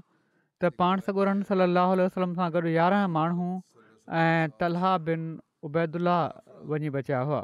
[0.61, 3.49] त पाण सोगोरन सलाह सां गॾु यारहं माण्हू
[4.09, 4.47] ऐं
[5.05, 6.17] बिन उबैदुल्ला
[6.71, 7.43] वञी बचिया हुआ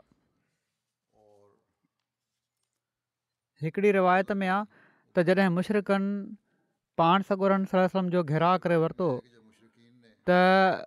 [3.61, 4.63] हिकिड़ी रिवायत में आहे
[5.15, 6.35] त जॾहिं मुशरक़नि
[6.97, 9.09] पाण सगोरनि जो घिराउ करे वरितो
[10.29, 10.85] त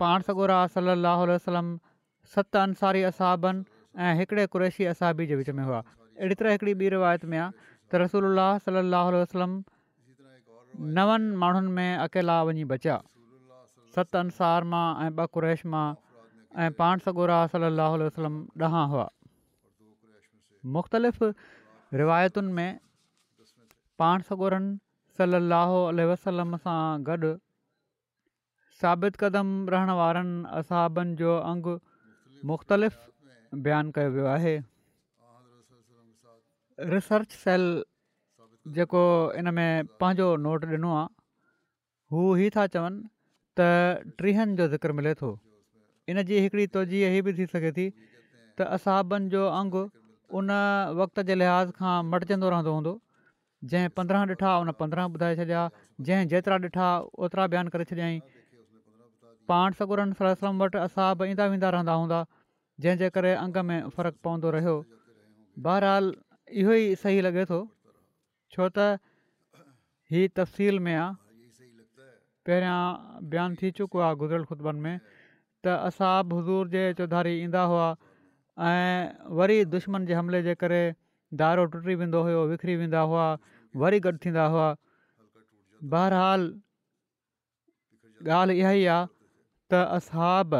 [0.00, 1.78] पाण सगोरा सलाहु वसलम
[2.34, 3.64] सत अंसारी असाबनि
[3.96, 5.78] ऐं हिकिड़े क़ुरेशी असाबी जे विच में हुआ
[6.20, 7.50] अहिड़ी तरह हिकिड़ी ॿी रिवायत में आहे
[7.92, 9.62] त रसूल वसलम
[10.96, 13.00] नवनि माण्हुनि में अकेला वञी बचिया
[13.96, 15.84] सत अंसार मां ऐं ॿ क़रैश मां
[16.62, 18.34] ऐं पाण सगोरा सलाहु वसलम
[18.66, 19.04] ॾह हुआ
[20.74, 21.22] मुख़्तलिफ़
[22.00, 22.74] रिवायतुनि में
[24.02, 24.74] पाण सॻोरनि
[25.20, 25.78] सलाहु
[26.12, 26.76] वसलम सां
[27.08, 27.32] गॾु
[28.80, 31.76] साबित क़दमु रहण वारनि असाबनि जो अंगु
[32.52, 34.54] मुख़्तलिफ़ु बयानु कयो वियो आहे
[36.94, 37.68] रिसर्च सेल
[38.80, 39.06] जेको
[39.42, 39.72] इनमें
[40.04, 41.14] पंहिंजो नोट ॾिनो आहे
[42.14, 43.06] हू ही था चवनि
[43.60, 45.28] त टीहनि जो ज़िक्र मिले थो
[46.12, 47.86] इनजी हिकिड़ी तोजी इहा बि थी सघे थी
[48.58, 49.82] त असाबनि जो अंगु
[50.40, 50.48] उन
[51.00, 52.94] वक़्त जे लिहाज़ खां मटिजंदो रहंदो हूंदो
[53.72, 55.62] जंहिं पंद्रहं ॾिठा उन पंद्रहं ॿुधाए छॾिया
[56.08, 56.88] जंहिं जेतिरा ॾिठा
[57.24, 58.20] ओतिरा बयानु करे छॾियई
[59.52, 62.20] पाण सगुरनि सरसम वटि असाब ईंदा वेंदा रहंदा हूंदा
[62.86, 64.76] जंहिंजे करे अंग में फ़र्क़ु पवंदो रहियो
[65.66, 66.12] बहरहाल
[66.62, 67.58] इहो ई सही लॻे थो
[68.56, 68.90] छो त
[70.14, 71.14] हीअ तफ़सील में आहे
[72.48, 74.98] पहिरियां बयानु थी चुको आहे गुज़िरियल खुतबनि में
[75.66, 77.86] त असाब हज़ूर जे चौधारी ईंदा हुआ
[78.66, 80.82] ऐं वरी दुश्मन जे हमले जे करे
[81.42, 83.26] दारो टुटी वेंदो हुयो विखरी वेंदा हुआ
[83.84, 84.68] वरी गॾु थींदा हुआ
[85.94, 86.42] बहरहाल
[88.40, 89.04] ॻाल्हि इहा ई आहे
[89.70, 90.54] त असाब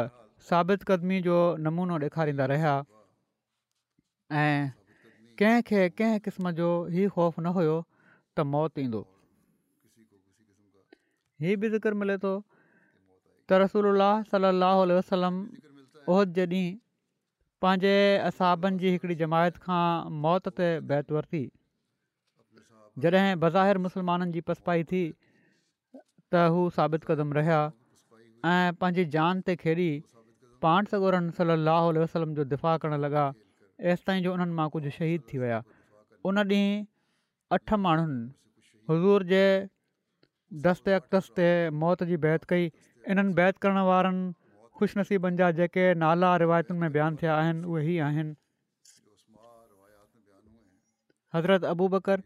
[0.51, 1.37] साबित क़दमी जो
[1.67, 2.73] नमूनो ॾेखारींदा रहिया
[4.41, 4.69] ऐं
[5.41, 9.01] कंहिंखे कंहिं क़िस्म जो ई ख़ौफ़ न हुओ त मौत ईंदो
[11.41, 12.17] हीअ बि ज़िकर मिले
[13.49, 15.35] تو رسول اللہ صلی اللہ علیہ وسلم
[16.07, 16.65] उ जॾहिं
[17.61, 17.93] पंहिंजे
[18.29, 21.41] اصحابن जी हिकिड़ी जमायत खां मौत ते बैत वरिती
[23.05, 29.55] जॾहिं बज़ाहिर मुसलमाननि जी पसपाई थी त हू साबित قدم रहिया ऐं جان जान ते
[29.63, 33.25] खेॾी سگورن सगोरनि सलाहु उल्ह वसलम जो दिफ़ा करणु लॻा
[33.95, 35.63] ऐसि ताईं जो उन्हनि मां शहीद थी विया
[36.31, 36.85] उन ॾींहुं
[37.57, 38.33] अठ माण्हुनि
[38.91, 39.21] حضور
[40.65, 41.45] दस्त अख़दस्ते
[41.79, 42.67] मौत जी बैत कई
[43.13, 44.29] इन्हनि बैत करण वारनि
[44.79, 48.35] ख़ुशनसीबनि जा जेके नाला रिवायतुनि में बयानु थिया आहिनि उहे ई आहिनि
[51.35, 52.23] हज़रत अबूबकर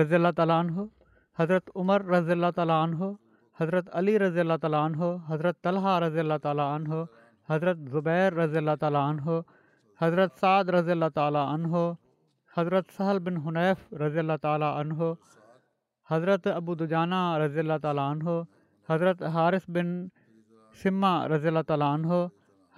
[0.00, 3.10] रज़ा तालनरत उमर रज़ ताली आन हो
[3.60, 6.98] हज़रत अली रज़ा तालनरत तलह रज़ा तालो
[7.50, 9.38] हज़रत ज़ुबैर रज़ा तालन हो
[10.02, 11.84] हज़रत साद रज़ा ताली आन हो
[12.58, 15.16] हज़रत सहल बन हनैफ़ रज़ लन हो
[16.12, 18.30] حضرت ابو دجانہ رضی اللہ تعالیٰ عنہ
[18.88, 19.90] حضرت حارث بن
[20.82, 22.26] سما رضی اللہ تعالیٰ عنہ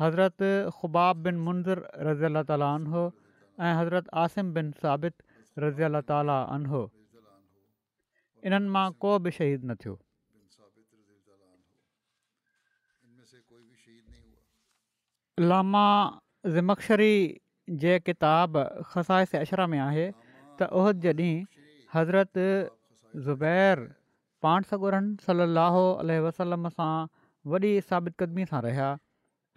[0.00, 0.42] حضرت
[0.80, 1.78] خباب بن منظر
[2.08, 3.08] رضی اللہ تعالیٰ عنہ
[3.80, 6.82] حضرت عاصم بن ثابت رضی اللہ تعالیٰ عنہ
[8.46, 9.96] انن ماں کو بھی شہید نہ تھو
[15.42, 15.84] علامہ
[16.54, 17.14] زمکشری
[17.82, 18.56] جے کتاب
[18.90, 20.10] خصائص اشرا میں ہے
[20.58, 21.44] تو عہد جدید
[21.94, 22.38] حضرت
[23.22, 23.78] ज़ुबैर
[24.44, 25.82] पाण सॻोरनि सलाहु
[26.24, 26.92] वसलम सां
[27.52, 28.88] वॾी साबित क़दमी सां रहिया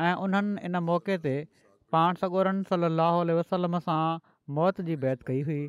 [0.10, 1.34] ऐं उन्हनि इन मौक़े ते
[1.96, 4.00] पाण सॻोरनि सलाहु वसलम सां
[4.60, 5.64] मौत जी बैत कई हुई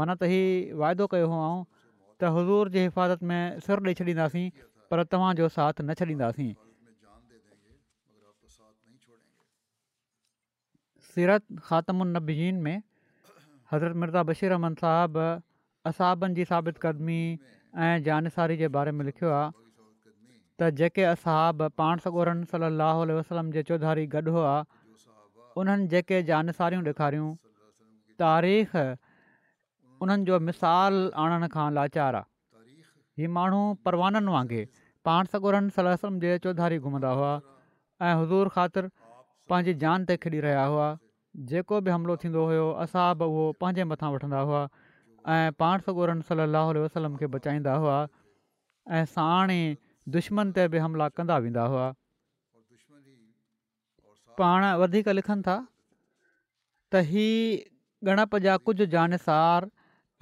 [0.00, 4.44] माना त ई वाइदो कयो हुओ त हज़ूर जी हिफ़ाज़त में सुर ॾेई छॾींदासीं
[4.92, 6.50] पर तव्हांजो साथ न छॾींदासीं
[11.14, 12.12] सीरत ख़ात्म
[12.68, 12.76] में
[13.72, 15.26] हज़रत मिर्ज़ा बशीर बशीरमन साहबु
[15.90, 17.20] असाबनि जी साबित क़दमी
[17.86, 19.50] ऐं जानसारी जे बारे में लिखियो आहे
[20.60, 24.52] त जेके असहब पाण सॻोरन सलाहु वसलम जे चौधारी गॾु हुआ
[25.62, 27.30] उन्हनि जेके जानसारियूं ॾेखारियूं
[28.24, 28.76] तारीख़
[30.06, 32.62] उन्हनि जो मिसालु आणण खां लाचार आहे
[33.22, 34.64] ही माण्हू परवाननि वांगुरु
[35.10, 37.32] पाण सगोरन सलम जे चौधारी घुमंदा हुआ
[38.06, 38.88] ऐं हज़ूर ख़ातिर
[39.50, 40.86] पंहिंजी जान ते खेॾी रहिया हुआ
[41.52, 44.64] जेको बि हमिलो थींदो हुयो असहब उहो पंहिंजे मथां वठंदा हुआ
[45.28, 48.06] ऐं पाण वसलम सली बचाईंदा हुआ
[48.90, 49.60] ऐं साणे
[50.14, 51.92] दुश्मन ते बि हमला कंदा वेंदा हुआ
[54.38, 55.56] पाण वधीक लिखनि था
[56.92, 57.28] त ही
[58.06, 59.66] गणप जा कुझु जानसार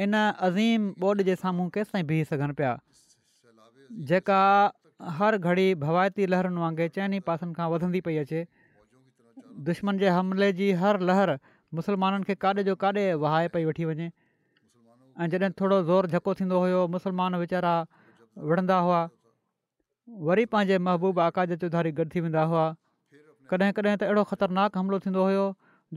[0.04, 2.76] इन अज़ीम ॿोॾ जे साम्हूं केसि बीह सघनि पिया
[4.10, 4.40] जेका
[5.18, 8.44] हर घड़ी भवायती लहरुनि वांगुरु चइनि पासनि खां वधंदी पई अचे
[9.68, 11.36] दुश्मन जे हमले जी हर लहर
[11.78, 14.10] मुस्लमाननि खे काॾे जो काॾे वहाए पई वठी वञे
[15.18, 17.72] ऐं जॾहिं थोरो ज़ोरु झको थींदो हुयो मुसलमान वीचारा
[18.50, 19.00] विढ़ंदा हुआ
[20.28, 22.66] वरी पंहिंजे महबूब आकाश जे चौधारी गॾु थी वेंदा हुआ
[23.50, 25.46] कॾहिं कॾहिं त अहिड़ो ख़तरनाक हमिलो थींदो हुयो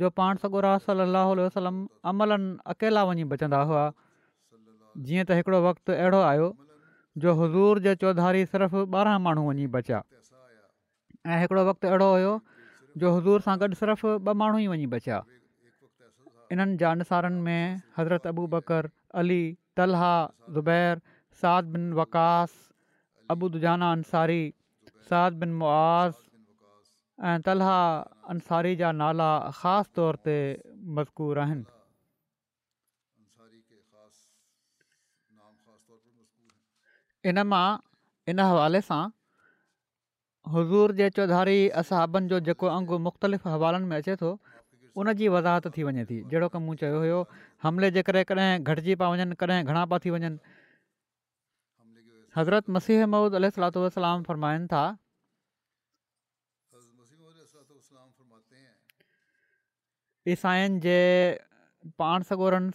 [0.02, 1.78] जो पाण सॻो रास लाहु वसलम
[2.14, 3.84] अमलनि अकेला वञी बचंदा हुआ
[5.10, 6.50] जीअं त हिकिड़ो वक़्तु अहिड़ो आयो
[7.26, 10.02] जो हज़ूर जे चौधारी सिर्फ़ु ॿारहं माण्हू वञी बचिया
[11.36, 12.10] ऐं हिकिड़ो वक़्तु अहिड़ो
[13.04, 15.22] जो हज़ूर सां गॾु सिर्फ़ु ॿ माण्हू ई वञी बचिया
[16.52, 18.90] इन्हनि जानसारनि में हज़रत अबू बकर
[19.22, 19.42] अली
[19.78, 20.14] तलहा
[20.54, 21.02] ज़ुबैर
[21.42, 22.52] साद बिन वकास
[23.36, 24.42] अबूदुजाना अंसारी
[25.10, 26.16] साद बिन मुआज़
[27.32, 27.70] ऐं तलह
[28.36, 29.32] अंसारी जा नाला
[29.62, 30.38] ख़ासि तौर ते
[30.98, 31.66] मज़कूर आहिनि
[37.32, 37.66] इन मां
[38.32, 39.04] इन हवाले सां
[40.56, 44.32] हज़ूर जे चौधारी असाबनि जो जेको अंगु मुख़्तलिफ़ हवालनि में अचे थो
[44.96, 47.20] उन जी वज़ाहत थी वञे थी जहिड़ो कमु मूं चयो हुयो
[47.66, 53.14] हमले जे करे कॾहिं घटिजी पिया वञनि कॾहिं घणा पिया थी वञनित मसीहम
[60.34, 60.98] ईसाइन जे
[62.00, 62.72] पाण सगोरम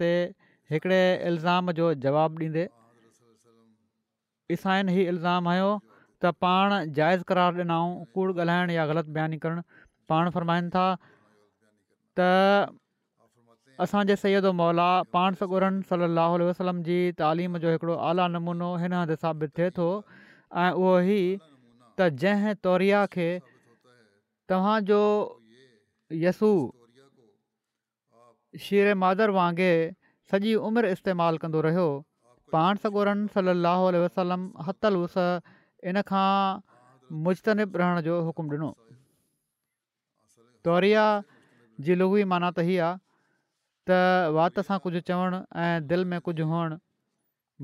[0.00, 0.34] ते
[0.72, 2.64] हिकिड़े इल्ज़ाम जो जवाबु ॾींदे
[4.56, 5.68] ईसाइन ई इल्ज़ाम आयो
[6.24, 9.60] त पाण जाइज़ार ॾिनऊं कूड़ ॻाल्हाइण या ग़लति बयानी करणु
[10.12, 10.86] पाण फ़रमाइनि था
[12.16, 12.20] त
[13.84, 18.92] असांजे सईद मौला पाण सॻोरनि सलाहु उल्ह वसलम जी तालीम जो हिकिड़ो आला नमूनो हिन
[18.98, 19.86] हंधि साबित थिए थो
[20.62, 21.22] ऐं उहो ई
[22.00, 23.28] त जंहिं तौरिया खे
[24.52, 25.00] तव्हांजो
[26.26, 26.50] यसू
[28.66, 29.72] शीर मादर वांगुरु
[30.32, 31.88] सॼी उमिरि इस्तेमालु कंदो रहियो
[32.56, 35.18] पाण सॻोरनि सलाहु वसलम हतलु उस
[35.90, 36.30] इन खां
[37.26, 38.70] मुजतनबु रहण जो हुकुम ॾिनो
[40.66, 41.04] तौरिया
[41.86, 42.98] जी लोगवी माना त हीअ आहे
[43.90, 46.76] त वाति सां कुझु चवणु ऐं दिलि में कुझु हुअणु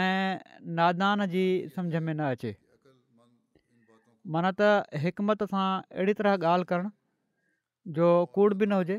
[0.02, 1.46] ऐं नादान जी
[1.78, 2.54] सम्झि में न अचे
[4.34, 5.66] माना त हिकमत सां
[5.98, 6.94] अहिड़ी तरह ॻाल्हि करणु
[7.98, 8.94] जो कूड़ बि न हुजे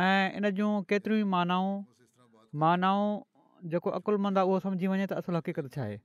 [0.00, 1.82] ऐं इन जूं केतिरियूं ई मानाऊं
[2.64, 3.08] मानाऊं
[3.70, 5.98] जेको अकुल मंद आहे उहो सम्झी वञे त असुलु हक़ीक़त छा आहे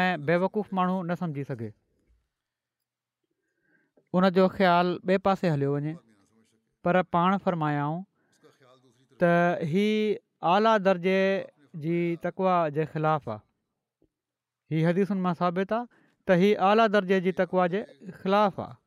[0.00, 1.70] ऐं बेवकूफ़ माण्हू न सम्झी सघे
[4.18, 5.94] उनजो ख़्यालु ॿिए पासे हलियो वञे
[6.84, 8.02] पर पाण फरमायऊं
[9.22, 9.30] त
[9.72, 11.20] हीअ आला दर्जे
[11.86, 15.86] जी तकवा जे ख़िलाफ़ आहे हीअ हदीसुनि मां साबितु आहे
[16.28, 18.84] त हीअ आला दर्जे जी तकवा जे ख़िलाफ़ु आहे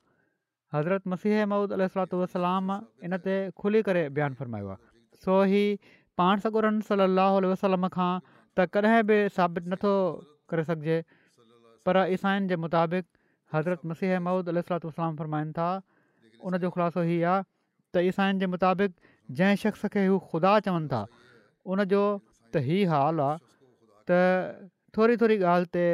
[0.73, 2.71] हज़रत मसीह मूद सलात वसलाम
[3.07, 5.77] इन ते खुली करे बयानु फ़रमायो आहे सो हीउ
[6.21, 9.93] पाण सगुरनि सली लाह वसलम खां त कॾहिं बि साबित नथो
[10.53, 10.97] करे सघिजे
[11.89, 13.05] पर ईसाइनि जे मुताबिक़
[13.55, 15.69] हज़रत मसीह मौदह सलातात वसलाम फ़रमाइनि था
[16.51, 20.99] उनजो ख़ुलासो हीअ आहे त ईसाइन जे मुताबिक़ जंहिं शख़्स खे हू ख़ुदा चवनि था
[21.75, 22.03] उनजो
[22.53, 23.39] त ई हाल आहे
[24.11, 25.87] त थोरी थोरी ॻाल्हि ते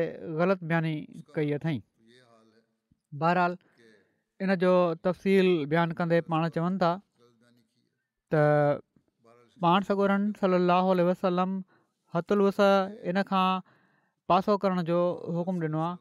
[0.44, 0.94] ग़लति बयानी
[1.40, 1.78] कई अथई
[3.24, 3.58] बहरहाल
[4.44, 4.72] इन जो
[5.04, 6.92] तफ़सील बयानु कंदे पाण चवनि था
[8.32, 8.82] त
[9.64, 11.52] पाण सगोरनि सली अलाह वसलम
[12.16, 12.60] हतुल्वस
[13.12, 13.46] इन खां
[14.28, 15.00] पासो करण जो
[15.38, 16.00] हुकुम ॾिनो आहे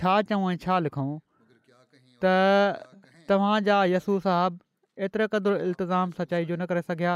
[0.00, 1.08] छा चऊं ऐं छा लिखूं
[2.24, 2.34] त
[3.30, 4.60] तव्हांजा यसू साहबु
[5.06, 7.14] एतिरे क़दुरु इल्तिज़ामु सचाई जो न करे सघिया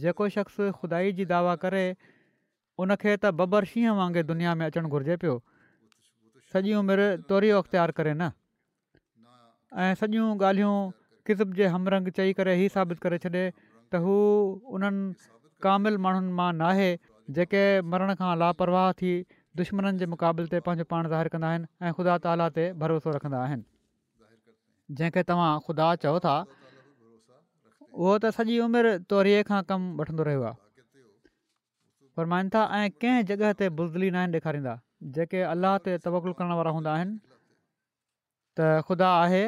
[0.00, 1.84] जेको शख़्स ख़ुदाई जी दावा करे
[2.84, 5.34] उनखे त बबर शींहं वांगुरु दुनिया में अचणु घुरिजे पियो
[6.52, 8.30] सॼी उमिरि तोरी अख़्तियारु करे न
[9.84, 13.30] ऐं सॼियूं ॻाल्हियूं जे हमरंग चई करे ई साबित करे छॾे
[13.92, 14.16] त हू
[14.78, 15.30] उन्हनि
[15.66, 16.88] कामिल माण्हुनि मां नाहे
[17.38, 17.62] जेके
[17.94, 19.12] मरण खां लापरवाह थी
[19.60, 23.70] दुश्मननि जे मुक़ाबले ते पंहिंजो पाण कंदा आहिनि ख़ुदा ताला ते भरोसो रखंदा आहिनि
[25.00, 26.34] जंहिंखे तव्हां ख़ुदा चओ था
[27.94, 33.52] उहो त सॼी उमिरि तौरी खां कमु वठंदो रहियो आहे फरमाइनि था ऐं कंहिं जॻह
[33.62, 34.74] ते बुज़ुली न आहिनि ॾेखारींदा
[35.18, 37.16] जेके अलाह ते तबुलु करण वारा हूंदा आहिनि
[38.60, 39.42] त ख़ुदा आहे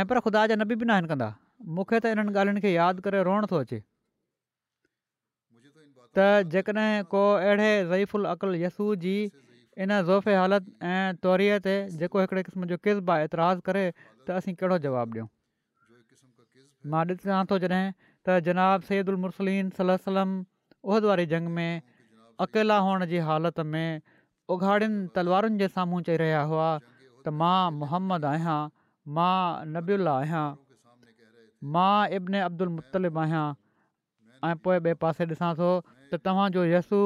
[0.00, 1.28] ऐं पर ख़ुदा जा नबी बि न आहिनि कंदा
[1.78, 3.78] मूंखे त इन्हनि ॻाल्हियुनि खे यादि करे रोअण थो अचे
[6.18, 9.14] त जेकॾहिं को अहिड़े ज़ईफ़ुल यसू जी
[9.86, 14.38] इन ज़ोफ़े हालति ऐं तौरीअ ते जेको हिकिड़े क़िस्म जो क़िस्म आहे एतिराज़ु करे त
[14.40, 15.26] असीं कहिड़ो जवाबु
[16.94, 20.34] मां ॾिसां थो जॾहिं त जनब सैद उल मुस्सलिन सल सलम
[20.90, 21.82] उहिदव वारी जंग में
[22.46, 24.00] अकेला हुअण जी हालति में
[24.56, 28.58] उघाड़ियुनि तलवारुनि जे साम्हूं चई रहिया हुआ त मां मुहम्मद आहियां
[29.18, 29.32] मां
[29.78, 30.44] नबील्ला आहियां
[31.78, 31.90] मां
[32.20, 33.46] इब्न अब्दुल मुतलिब आहियां
[34.50, 37.02] ऐं पोइ ॿिए पासे ॾिसां थो त तव्हांजो यसू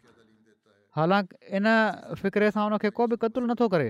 [0.95, 1.65] हालांकि इन
[2.21, 3.89] फ़िक्रे सां उनखे को बि क़तलु नथो करे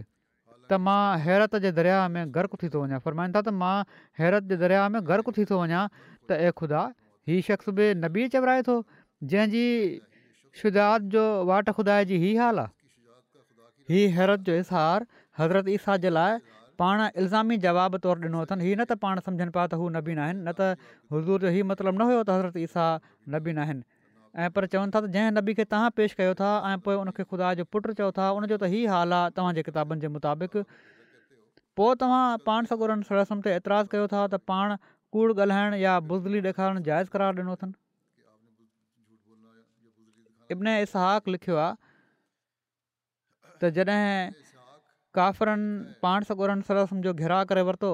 [0.70, 3.76] त मां हैरत जे दरिया में गर्क थी थो वञा फरमाइनि था त मां
[4.20, 6.82] हैरत जे दरिया में गर्क थी थो वञा त ए ख़ुदा
[7.32, 8.76] हीउ शख़्स बि नबी चवराए थो
[9.34, 9.66] जंहिंजी
[10.62, 15.06] शुदात जो वाट ख़ुदा जी हीअ हाल आहे हीअ हैरत जो इज़हार
[15.40, 16.38] हज़रत ईसा जे लाइ
[16.84, 20.22] पाण इल्ज़ामी जवाबु तौरु ॾिनो अथनि हीअ न त पाण सम्झनि पिया त हू नबीन
[20.28, 22.88] आहिनि न त हज़ूर जो हीउ मतिलबु न हुयो त हज़रत ईसा
[23.38, 23.84] नबीन आहिनि
[24.40, 27.24] ऐं पर चवनि था त जंहिं नबी खे तव्हां पेश कयो था ऐं पोइ उनखे
[27.28, 30.54] ख़ुदा जो पुटु चओ था उनजो त ई हाल आहे तव्हांजे किताबनि जे मुताबिक़
[31.80, 34.76] पोइ तव्हां पाण सॻोरनि सर रसम ते एतिराज़ु कयो था त पाण
[35.16, 37.76] कूड़ ॻाल्हाइणु या बुज़ुली ॾेखारणु जाइज़ करार ॾिनो अथनि
[40.56, 41.76] इब्न इसह लिखियो आहे
[43.66, 44.08] त जॾहिं
[45.20, 45.76] काफ़रनि
[46.08, 47.92] पाण सॻोरनि सरसम जो घिराउ करे वरितो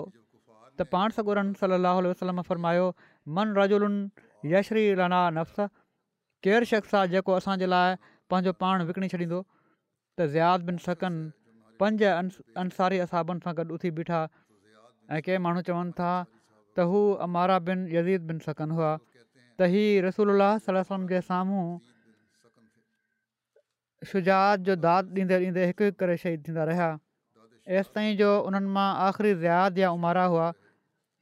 [0.78, 2.88] त पाण सगोरनि सली वसलम फरमायो
[3.38, 5.66] मन रजुलुनि यशरी राना नफ़्स
[6.46, 7.96] केरु शख़्स आहे जेको असांजे लाइ
[8.30, 9.42] पंहिंजो पाण विकिणी छॾींदो
[10.18, 11.14] त ज़ियाद बिन सकन
[11.82, 14.22] पंज अंस अंसारी असाबनि सां गॾु उथी बीठा
[15.18, 16.12] ऐं के माण्हू चवनि था
[16.78, 18.92] त हू अमारा बिन यीद बिन सकन हुआ
[19.58, 20.82] त हीअ रसूल अलाह
[21.14, 21.68] जे साम्हूं
[24.12, 24.40] शुजा
[24.70, 26.90] जो दाद ॾींदे ॾींदे हिकु हिकु करे शहीद थींदा रहिया
[27.70, 30.48] हेसि ताईं जो उन्हनि मां आख़िरी ज़ियाद या उमारा हुआ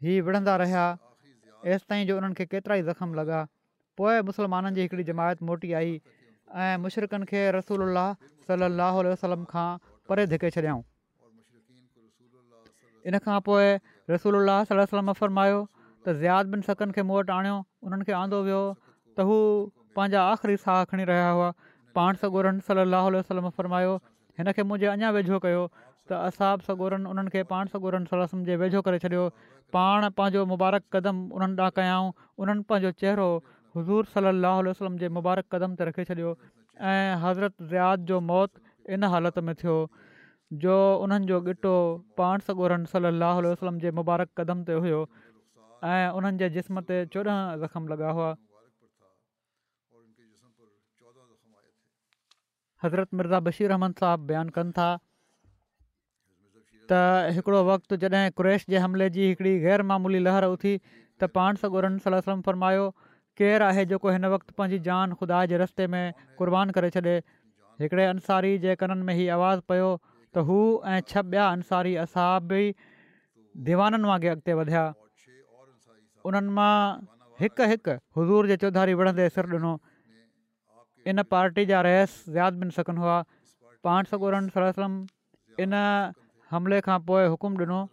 [0.07, 0.84] हीअ विढ़ंदा रहिया
[1.67, 3.39] हेसि ताईं जो उन्हनि खे केतिरा ज़ख़्म लॻा
[4.00, 5.94] पोइ मुस्लमाननि जी हिकिड़ी जमायत मोटी आई
[6.64, 8.10] ऐं मुशरक़नि खे रसूल अलाह
[8.48, 9.68] सल लहल सलम खां
[10.12, 10.84] परे धिके छॾियाऊं
[13.12, 13.72] इन खां पोइ
[14.16, 14.42] रसूल
[14.74, 17.56] सलम फरमायो त ज़ियाद बिन सकन खे मूं वटि आणियो
[17.88, 18.60] उन्हनि खे आंदो वियो
[19.20, 19.38] त हू
[20.00, 21.48] पंहिंजा आख़िरी साह खणी रहिया हुआ
[22.00, 22.84] पाण सॻोरनि सल
[23.18, 23.96] वसलम फ़रमायो
[24.40, 25.66] हिनखे मुंहिंजे अञां वेझो कयो
[26.12, 26.52] त असां
[26.84, 27.75] बि उन्हनि खे पाण
[28.16, 29.25] सलम जे वेझो करे छॾियो
[29.78, 33.28] पाण पंहिंजो मुबारक क़दम उन्हनि ॾांहुं कयऊं उन्हनि पंहिंजो चहिरो
[33.77, 38.51] हज़ूर सलाहु हलो वसलम जे मुबारक क़दम ते रखे छॾियो ऐं हज़रत ज़ियाद जो मौत
[38.98, 39.75] इन हालति में थियो
[40.63, 41.74] जो उन्हनि जो ॻिटो
[42.17, 45.01] पाण सॻोरन सलाहु वसलम जे मुबारक क़दम ते हुयो
[45.91, 48.29] ऐं उन्हनि जे जिस्म ते चोॾहं ज़ख़्म लॻा हुआ
[52.84, 54.88] हज़रत मिर्ज़ा बशीर अहमन साहबु बयानु कनि था
[56.94, 57.01] त
[57.36, 60.77] हिकिड़ो वक़्तु जॾहिं क्रेश जे हमले जी हिकिड़ी ग़ैरमूली लहर उथी
[61.20, 62.84] त पाण सॻोरन सलम फरमायो
[63.39, 66.06] केरु आहे जेको हिन वक़्तु पंहिंजी जान ख़ुदा जे रस्ते में
[66.39, 67.15] कुर्बान करे छॾे
[67.84, 69.89] हिकिड़े अंसारी जे कननि में हीउ आवाज़ु पियो
[70.36, 70.60] त हू
[70.92, 72.62] ऐं छह ॿिया अंसारी असां बि
[73.68, 74.84] दीवाननि वांगुरु अॻिते वधिया
[76.32, 76.75] उन्हनि मां
[78.20, 79.74] हज़ूर जे चौधारी विढ़ंदे सिर ॾिनो
[81.12, 83.18] इन पार्टी जा रहस यादि बि न सघनि हुआ
[83.88, 84.89] पाण सगोरनि
[85.68, 85.75] इन
[86.56, 87.84] हमले खां पोइ हुकुम ॾिनो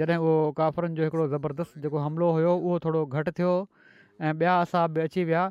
[0.00, 3.00] जॾहिं उहो काफ़िरनि जो हिकिड़ो ज़बरदस्तु जेको हमिलो हुयो उहो थोरो
[4.20, 5.44] ऐं ॿिया असाब बि अची विया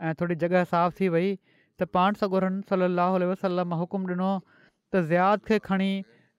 [0.00, 1.34] ऐं थोरी जॻह थी वई
[1.80, 4.30] त पाण सॻोरनि सली अलाहु वसलम हुकुम ॾिनो
[4.92, 5.90] त ज़ियाद खे खणी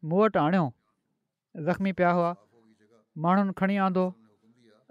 [0.08, 0.66] मूं वटि आणियो
[1.68, 2.32] ज़ख़्मी पिया हुआ
[3.26, 4.06] माण्हुनि खणी आंदो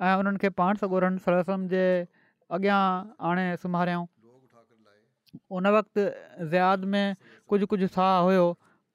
[0.08, 1.16] ऐं उन्हनि खे पाण सन
[1.50, 1.82] सम जे
[2.56, 2.80] अॻियां
[3.30, 4.06] आणे सुम्हारियऊं
[5.56, 7.04] उन वक़्त ज़ियाद में
[7.48, 8.44] कुझु कुझु साहु हुयो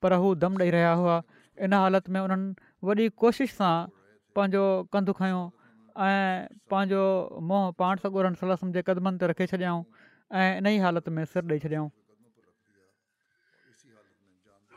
[0.01, 1.21] पर हू दम ॾेई रहिया हुआ
[1.65, 2.55] इन हालति में उन्हनि
[2.87, 3.73] वॾी कोशिशि सां
[4.35, 5.13] पंहिंजो कंधु
[6.01, 7.01] ऐं पंहिंजो
[7.49, 9.83] मोह पाण सगोरनि सलसम जे क़दमनि ते रखे छॾियाऊं
[10.41, 11.89] ऐं इन ई हालति में सिर ॾेई छॾियऊं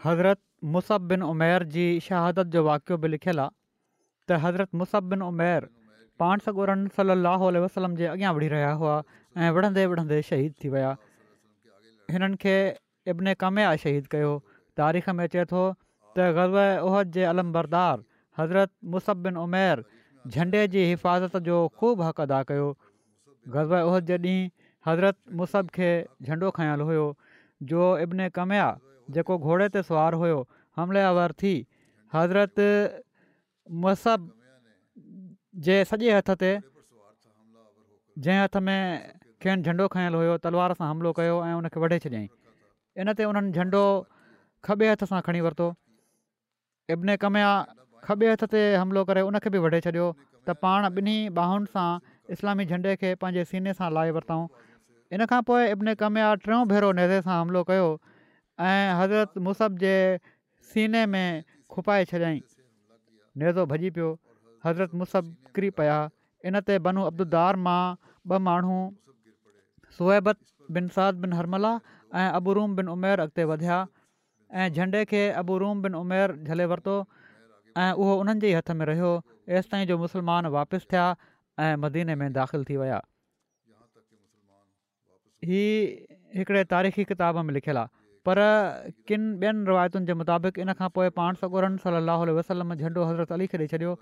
[0.04, 0.38] हज़रत
[1.12, 3.50] बिन उमेर जी शहादत जो वाक़ियो बि लिखियलु आहे
[4.28, 5.68] त हज़रत बिन उमेर
[6.20, 9.02] पाण सॻोरन सलाहु वसलम जे अॻियां वठी रहिया हुआ
[9.38, 10.96] ऐं विढ़ंदे विढ़ंदे शहीद थी विया
[12.10, 12.56] हिननि खे
[13.14, 14.36] इब्न कामिया शहीद कयो
[14.76, 15.64] तारीख़ में अचे थो
[16.16, 18.04] त ग़ब ओहद जे अलम बरदार
[18.38, 19.84] हज़रत बिन उमेर
[20.34, 22.68] झंडे जी हिफ़ाज़त जो ख़ूब हक़ अदा कयो
[23.54, 24.50] गज़ब उहद जे ॾींहुं
[24.86, 25.90] हज़रत मुसब खे
[26.26, 27.06] झंडो खयल हुयो
[27.70, 28.66] जो इब्न कमया
[29.14, 30.38] जेको घोड़े ते सुवारु हुयो
[30.76, 31.54] हमलियावर थी
[32.14, 32.60] हज़रत
[33.84, 34.26] मुसब
[35.68, 36.50] जे सॼे हथ ते
[38.26, 38.80] जंहिं हथ में
[39.42, 42.28] कंहिं झंडो खंल हुयो तलवार सां हमिलो कयो ऐं उन खे वढे छॾियईं
[43.02, 43.82] इन ते हुननि झंडो
[44.66, 45.66] खॿे हथ सां खणी वरितो
[46.96, 47.50] इब्न कमया
[48.06, 50.04] खॿे हथ ते हमिलो करे उनखे बि वढे छॾियो
[50.46, 51.90] त पाण ॿिन्ही बाहुनि सां
[52.34, 54.46] इस्लामी झंडे खे पंहिंजे सीने सां लाहे वरितऊं
[55.18, 57.88] इन खां पोइ इबिन कामिया टियों भेरो नेज़े सां हमिलो कयो
[58.68, 59.94] ऐं हज़रत मुसब जे
[60.74, 61.42] सीने में
[61.76, 62.40] खुपाए छॾियईं
[63.44, 64.12] नेज़ो भॼी पियो
[64.68, 65.98] हज़रत मुसब किरी पिया
[66.50, 67.80] इन ते बनू अब्दुद्दार मां
[68.38, 68.78] ॿ माण्हू
[69.98, 70.42] सोएबत
[70.78, 71.74] बिन साद बिन हरमला
[72.22, 73.84] ऐं अबूरूम बिन उमेर अॻिते वधिया
[74.62, 76.94] ऐं झंडे खे अबूरूम बिन उमेर झले वरितो
[77.82, 79.08] ऐं उहो उन्हनि जे हथ में रहियो
[79.52, 81.04] जेसिताईं जो मुसलमान वापसि थिया
[81.60, 83.00] ऐं मदीने में दाख़िल थी विया
[85.48, 85.64] ही
[86.36, 87.88] हिकिड़े तारीख़ी किताब में लिखियलु आहे
[88.26, 88.36] पर
[89.08, 93.46] किन ॿियनि रिवायतुनि जे मुताबिक़ इन खां पोइ पाण सौ ॻोड़नि वसलम झंडो हज़रत अली
[93.52, 93.92] खेॾे छॾियो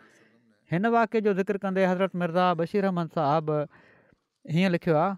[0.72, 3.58] हिन वाक्य जो ज़िक्र कंदे हज़रत मिर्ज़ा बशीर अहमद साहबु
[4.58, 5.14] हीअं लिखियो आहे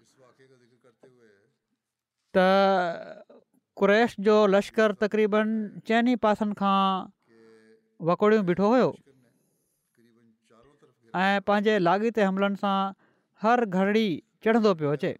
[2.38, 3.26] त
[4.28, 6.76] जो लश्कर तक़रीबनि चइनि पासनि खां
[8.08, 8.86] वकोड़ियूं ॿिठो हुयो
[11.22, 12.76] ऐं पंहिंजे लाॻीते हमलनि सां
[13.44, 14.02] हर घड़ी
[14.46, 15.12] चढ़ंदो पियो अचे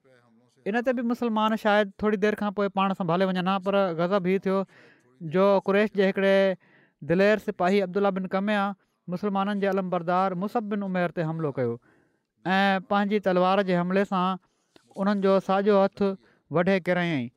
[0.71, 4.27] इन ते बि मुस्लमान शायदि थोरी देरि खां पोइ पाण संभाले वञनि हा पर गज़ब
[4.33, 4.59] हीउ थियो
[5.37, 6.35] जो कुरेश जे हिकिड़े
[7.13, 8.65] दिलेर सिपाही अब्दुला बिन कमिया
[9.15, 11.79] मुसलमाननि जे अलमबरदार मुसब बिन उमेर ते हमिलो कयो
[12.57, 14.25] ऐं पंहिंजी तलवार जे हमले सां
[15.05, 16.13] उन्हनि जो साॼो हथु
[16.59, 17.29] वढे किरायईं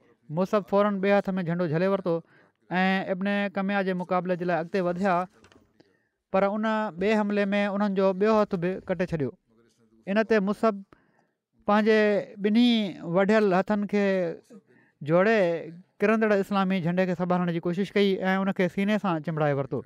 [0.42, 2.18] मुसफ फौरन ॿिए हथ में झंडो झले वरितो
[2.72, 5.14] ऐं इबिने कमिया जे मुक़ाबले जे लाइ अॻिते वधिया
[6.34, 6.66] पर उन
[7.02, 9.32] ॿिए हमले में उन्हनि जो ॿियो हथ बि कटे छॾियो
[10.14, 10.62] इन ते मुस
[11.68, 11.98] पंहिंजे
[12.46, 12.70] ॿिन्ही
[13.18, 14.06] वढियल हथनि खे
[15.10, 15.38] जोड़े
[16.00, 19.82] किरंदड़ इस्लामी झंडे खे संभालण जी कोशिशि कई ऐं उनखे सीने सां चिंबड़ाए वरितो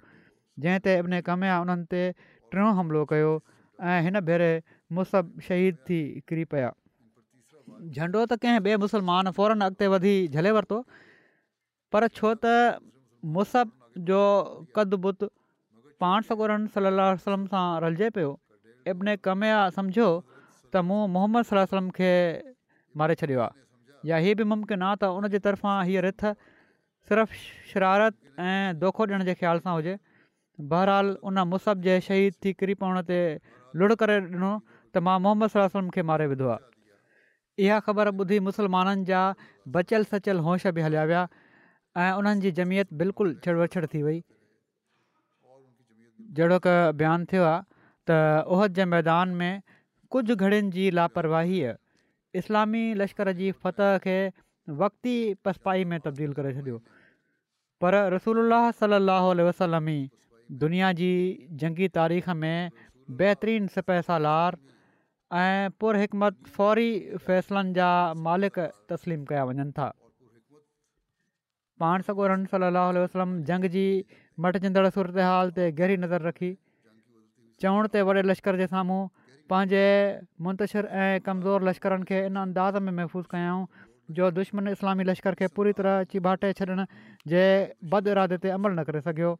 [0.59, 2.03] जंहिं ते इबिने कमिया उन्हनि ते
[2.51, 3.31] टियों हमिलो कयो
[4.31, 4.51] भेरे
[4.97, 6.73] मुसब शहीद थी किरी पिया
[7.95, 10.83] झंडो त कंहिं ॿिए मुसलमान फौरन अॻिते वधी झले वरितो
[11.93, 12.53] पर छो त
[13.37, 13.71] मुसब
[14.09, 14.19] जो
[14.77, 15.25] कदबुत
[16.03, 17.19] पाण सगोरन सलाहु
[17.51, 18.31] सां रलिजे पियो
[18.93, 22.09] इब्न कमया सम्झो त मूं मोहम्मद सलम खे
[23.01, 26.25] मारे छॾियो आहे या हीउ बि मुमकिन आहे त उनजे तर्फ़ां हीअ रिथ
[27.09, 27.39] सिर्फ़ु
[27.73, 29.95] शरारत ऐं धोखो ॾियण जे ख़्याल सां हुजे
[30.73, 33.21] बहरहाल उन मुसब जे शहीद थी किरी हुन ते
[33.83, 36.69] लुड़ करे ॾिनो त मां मोहम्मद सलम खे मारे विधो आहे
[37.67, 39.23] इहा ख़बर ॿुधी मुस्लमाननि जा
[39.79, 41.25] बचियल सचियल होश बि हलिया विया
[42.01, 44.23] ऐं उन्हनि जी जमियत बिल्कुलु छिड़ वछिड़ थी वई
[46.39, 47.61] जहिड़ो क बयानु थियो आहे
[48.09, 48.17] त
[48.55, 49.61] ओहद जे मैदान में
[50.15, 51.73] कुझु घड़ियुनि जी लापरवाहीअ
[52.41, 54.17] इस्लामी लश्कर जी फतह खे
[54.81, 56.81] वक़्ती पसपाई में तब्दील करे छॾियो
[57.85, 59.99] पर रसूल अलाह वसलम वसलमी
[60.65, 61.11] दुनिया जी
[61.61, 62.69] जंगी तारीख़ में
[63.21, 64.57] बहितरीनु सिपहसालार
[65.45, 66.05] ऐं पुर
[66.57, 66.91] फौरी
[67.27, 67.89] फ़ैसिलनि जा
[68.29, 68.59] मालिक
[68.93, 69.91] तस्लीम कया वञनि था
[71.81, 73.85] पाण सगोरनि सलाहु वसलम जंग जी
[74.45, 76.49] मटिजिंदड़ सूरत हाल ते गहरी नज़र रखी
[77.65, 79.01] चवण ते वॾे लश्कर जे साम्हूं
[79.53, 79.81] पंहिंजे
[80.47, 83.65] मुंतशिर ऐं कमज़ोर लश्करनि खे इन अंदाज़ में महफ़ूज़ कयाऊं
[84.19, 86.85] जो दुश्मन इस्लामी लश्कर खे पूरी तरह चीबाटे छॾण
[87.33, 87.41] जे
[87.95, 89.31] बद इरादे ते अमल न करे सघियो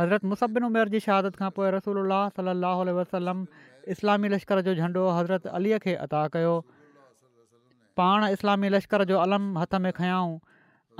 [0.00, 3.46] हज़रत मुसबिन उमेर जी शहादत खां पोइ रसूल अलाहु सलाहु वसलम
[3.96, 6.52] इस्लामी लश्कर जो झंडो हज़रत अलीअ खे अता कयो
[8.02, 10.34] पाण इस्लामी लश्कर जो अलम हथ में खयाऊं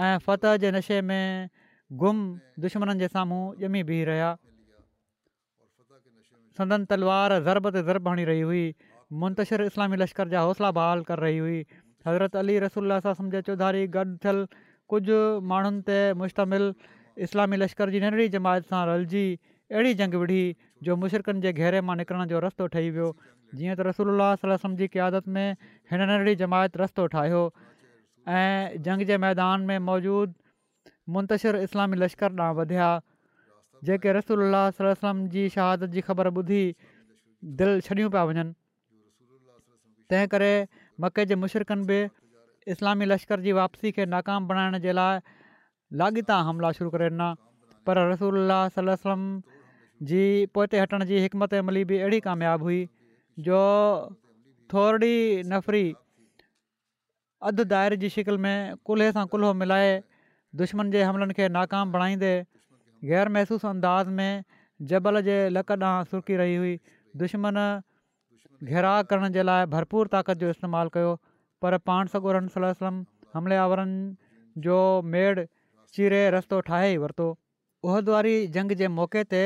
[0.04, 1.48] ऐं फ़तह जे नशे में
[2.00, 2.16] गुम
[2.61, 4.30] दुश्मननि जे साम्हूं ॼमी बीह रहिया
[6.59, 8.64] संदन तलवार ज़रब ते ज़रब हणी रही हुई
[9.22, 11.59] मुंतशिर इस्लामी लश्कर जा हौसला बहाल कर रही हुई
[12.06, 14.46] हज़रत अली रसूल सलम जे चौधारी गॾु थियलु
[14.92, 15.16] कुझु
[15.52, 16.64] माण्हुनि ते मुश्तमिल
[17.28, 19.24] इस्लामी लश्कर जी नंढड़ी जमायत सां रलिजी
[19.74, 20.42] अहिड़ी जंग विढ़ी
[20.88, 23.09] जो मुशरक़नि जे घेरे मां निकिरण जो रस्तो ठही वियो
[23.61, 25.46] जीअं त रसूल जी क़ियादत में
[25.92, 27.44] हिन नंढड़ी जमायत रस्तो ठाहियो
[28.34, 30.32] ऐं जंग जे मैदान में मौजूदु
[31.16, 32.86] मुंतशिर इस्लामी लश्कर ॾांहुं वधिया
[33.86, 36.62] जेके रसूल सलम जी शहादत जी ख़बर ॿुधी
[37.60, 38.44] दिलि छॾियूं पिया वञनि
[40.10, 40.50] तंहिं करे
[41.04, 41.98] मके जे मुशरकनि बि
[42.74, 45.20] इस्लामी लश्कर जी वापसी खे नाकाम बणाइण जे लाइ
[46.02, 47.28] लाॻीता हमला शुरू करे ॾिना
[47.86, 49.28] पर रसूल सलम
[50.10, 50.24] जी
[50.58, 52.80] पोते हटण जी हिकमत अमली बि अहिड़ी कामियाबु हुई
[53.50, 53.60] जो
[54.72, 55.14] थोरी
[55.52, 55.84] नफ़री
[57.49, 59.92] अधु दाइर जी शिकिल में कुल्हे सां कुल्हो मिलाए
[60.61, 62.33] दुश्मन जे हमलनि खे नाकाम बणाईंदे
[63.09, 64.44] ग़ैर महसूसु अंदाज़ में
[64.92, 66.79] जबल जे लक ॾांहुं सुरकी रही हुई
[67.22, 67.59] दुश्मन
[68.70, 71.12] घेरा करण जे लाइ भरपूर ताक़त जो इस्तेमालु कयो
[71.64, 74.01] पर पाण सॻो हमले वारनि
[74.66, 74.79] जो
[75.16, 75.44] मेड़ु
[75.96, 77.27] चीरे रस्तो ठाहे वरितो
[77.88, 79.42] उहदवारी जंग जे मौके ते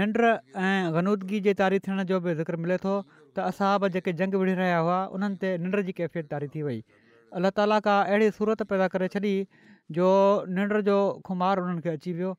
[0.00, 4.34] निंड ऐं ग़नूदगी जे तारी थियण जो बि ज़िक्र मिले थो त असां जेके जंग
[4.42, 6.80] विढ़ी रहिया हुआ उन्हनि ते निंड जी कैफ़ियत तारी थी वई
[7.40, 9.34] अलाह ताला का अहिड़ी सूरत पैदा करे छॾी
[9.98, 10.08] जो
[10.56, 10.96] निंड जो
[11.28, 12.32] खुमार उन्हनि खे अची वियो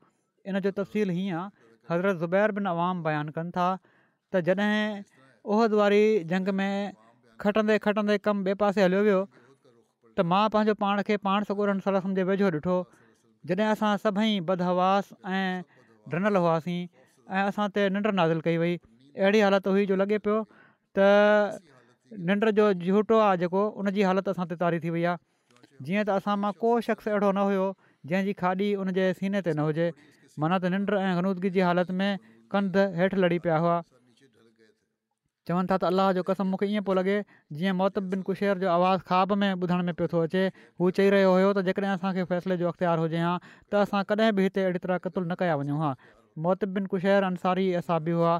[0.51, 1.49] इन जो तफ़सील हीअं आहे
[1.89, 3.65] हज़रत ज़ुबैर बिन अवाम बयानु कनि था
[4.31, 5.01] त जॾहिं
[5.55, 6.03] उहद वारी
[6.33, 6.93] जंग में
[7.45, 12.03] खटंदे खटंदे कमु ॿिए पासे हलियो वियो त मां पंहिंजो पाण खे पाण सगोरन सला
[12.21, 12.77] जे वेझो ॾिठो
[13.51, 15.45] जॾहिं असां सभई बदहवास ऐं
[16.13, 16.79] ड्रिनल हुआसीं
[17.35, 20.41] ऐं असां ते निंड नाज़िल कई वई अहिड़ी हालति हुई जो लॻे पियो
[20.97, 21.61] त
[22.19, 25.17] निंड जो झूठो आहे जेको उन जी हालति असां ते तारी थी वई आहे
[25.87, 27.65] जीअं त असां मां को शख़्स अहिड़ो न हुयो
[28.11, 29.87] जंहिंजी खाॾी उन जे सीने ते न हुजे
[30.43, 32.17] माना त निंड ऐं ग़नूदगी जी हालति में
[32.55, 33.77] कंध हेठि लड़ी पिया हुआ
[35.49, 37.15] चवनि था त अलाह जो कसम मूंखे ईअं पियो लॻे
[37.61, 37.75] जीअं
[38.13, 40.43] बिन कुशेर जो आवाज़ु ख़्वाब में ॿुधण में पियो थो अचे
[40.81, 44.31] हू चई रहियो हुयो त जेकॾहिं असांखे फ़ैसिले जो अख़्तियार हुजे हा त असां कॾहिं
[44.39, 45.91] बि हिते अहिड़ी तरह क़तुलु न कया वञूं हा
[46.45, 48.37] मोतबिन बिन कुशेर अंसारी असाबी हुआ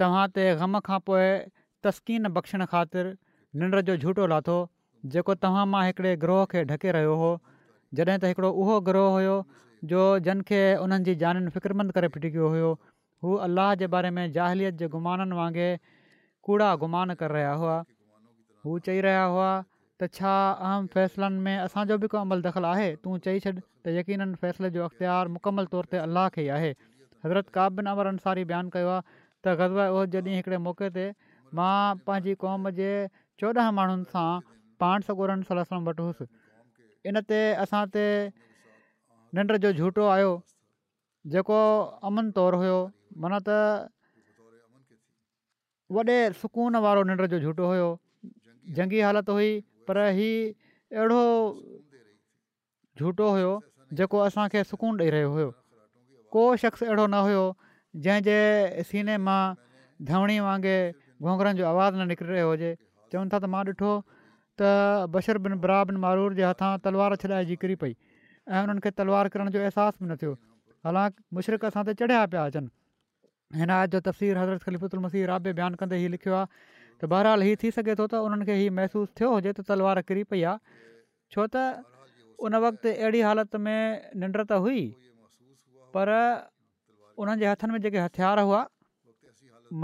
[0.00, 1.24] तव्हां पोइ
[1.86, 3.06] तस्कीन्शन ख़ातिर
[3.88, 4.56] जो झूठो लाथो
[5.14, 7.30] जेको तव्हां मां हिकिड़े ग्रोह खे ढके रहियो हो
[8.00, 9.32] जॾहिं त हिकिड़ो उहो ग्रह हुयो
[9.92, 12.68] जो जिन खे उन्हनि जी जाननि फ़िक्रमंद करे फिटिकियो हुओ
[13.26, 15.80] हू अलाह जे बारे में जाहिलियत जे गुमाननि वांगुरु
[16.48, 17.74] कूड़ा गुमान करे रहिया हुआ
[18.66, 20.36] हू चई रहिया हुआ त छा
[20.68, 24.70] अहम फ़ैसिलनि में असांजो बि को अमल दख़ल आहे तूं चई छॾ त यकीननि फ़ैसिले
[24.78, 26.70] जो अख़्तियार मुकमल तौर ते अलाह खे ई आहे
[27.26, 31.06] हज़रत काबिन अमर अंसारी बयानु कयो आहे त ग़ज़ब उहो जॾहिं हिकिड़े मौक़े ते
[31.60, 31.74] मां
[32.08, 32.90] पंहिंजी क़ौम जे
[33.42, 34.10] चोॾहं माण्हुनि
[34.82, 36.24] पाण सगोरन सलम वटि हुअसि
[37.08, 38.04] इनते असां ते
[39.38, 40.30] निंड जो झूठो आयो
[41.34, 41.58] जेको
[42.10, 42.78] अमन तौरु हुयो
[43.24, 43.58] माना त
[45.96, 47.88] वॾे सुकून वारो निंड जो झूठो हुयो
[48.80, 49.52] जंगी हालति हुई
[49.88, 50.36] पर हीउ
[51.00, 51.22] अहिड़ो
[52.98, 53.52] झूटो हुयो
[54.00, 55.50] जेको असांखे सुकून ॾेई रहियो हुयो
[56.34, 57.44] को शख़्स अहिड़ो न हुयो
[58.06, 58.38] जंहिंजे
[58.90, 59.40] सीने मां
[60.10, 60.76] धवणी वांगुरु
[61.26, 62.70] घोंगरनि जो आवाज़ु न निकिरी रहियो हुजे
[63.12, 63.90] चवनि था त मां ॾिठो
[64.60, 69.30] त बशरबिन बराबिन मारूर जे हथां तलवार छॾाए जी किरी पई ऐं हुननि खे तलवार
[69.34, 70.32] किरण जो अहसासु बि न थियो
[70.88, 75.80] हालांकि मुशरक़ सां चढ़िया पिया अचनि हिनायत जो तफ़सीर हज़रत खलीपुत उल मसीह राबे बयानु
[75.82, 76.50] कंदे हीउ लिखियो आहे
[77.00, 80.02] त बहरहाल हीउ थी सघे थो त उन्हनि खे हीअ महसूसु थियो हुजे त तलवार
[80.10, 80.84] किरी पई आहे
[81.36, 81.64] छो त
[82.46, 83.80] उन वक़्त अहिड़ी हालति में
[84.24, 84.80] निंड त हुई
[85.96, 88.60] पर उन्हनि जे हथनि में जेके हथियार हुआ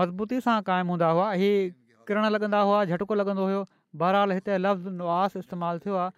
[0.03, 1.59] मज़बूती सां क़ाइमु हूंदा हुआ हीअ
[2.09, 3.63] किरणु लॻंदा हुआ झटको लॻंदो हुयो
[4.01, 6.11] बहरहाल हिते लफ़्ज़ नुआस इस्तेमालु थियो आहे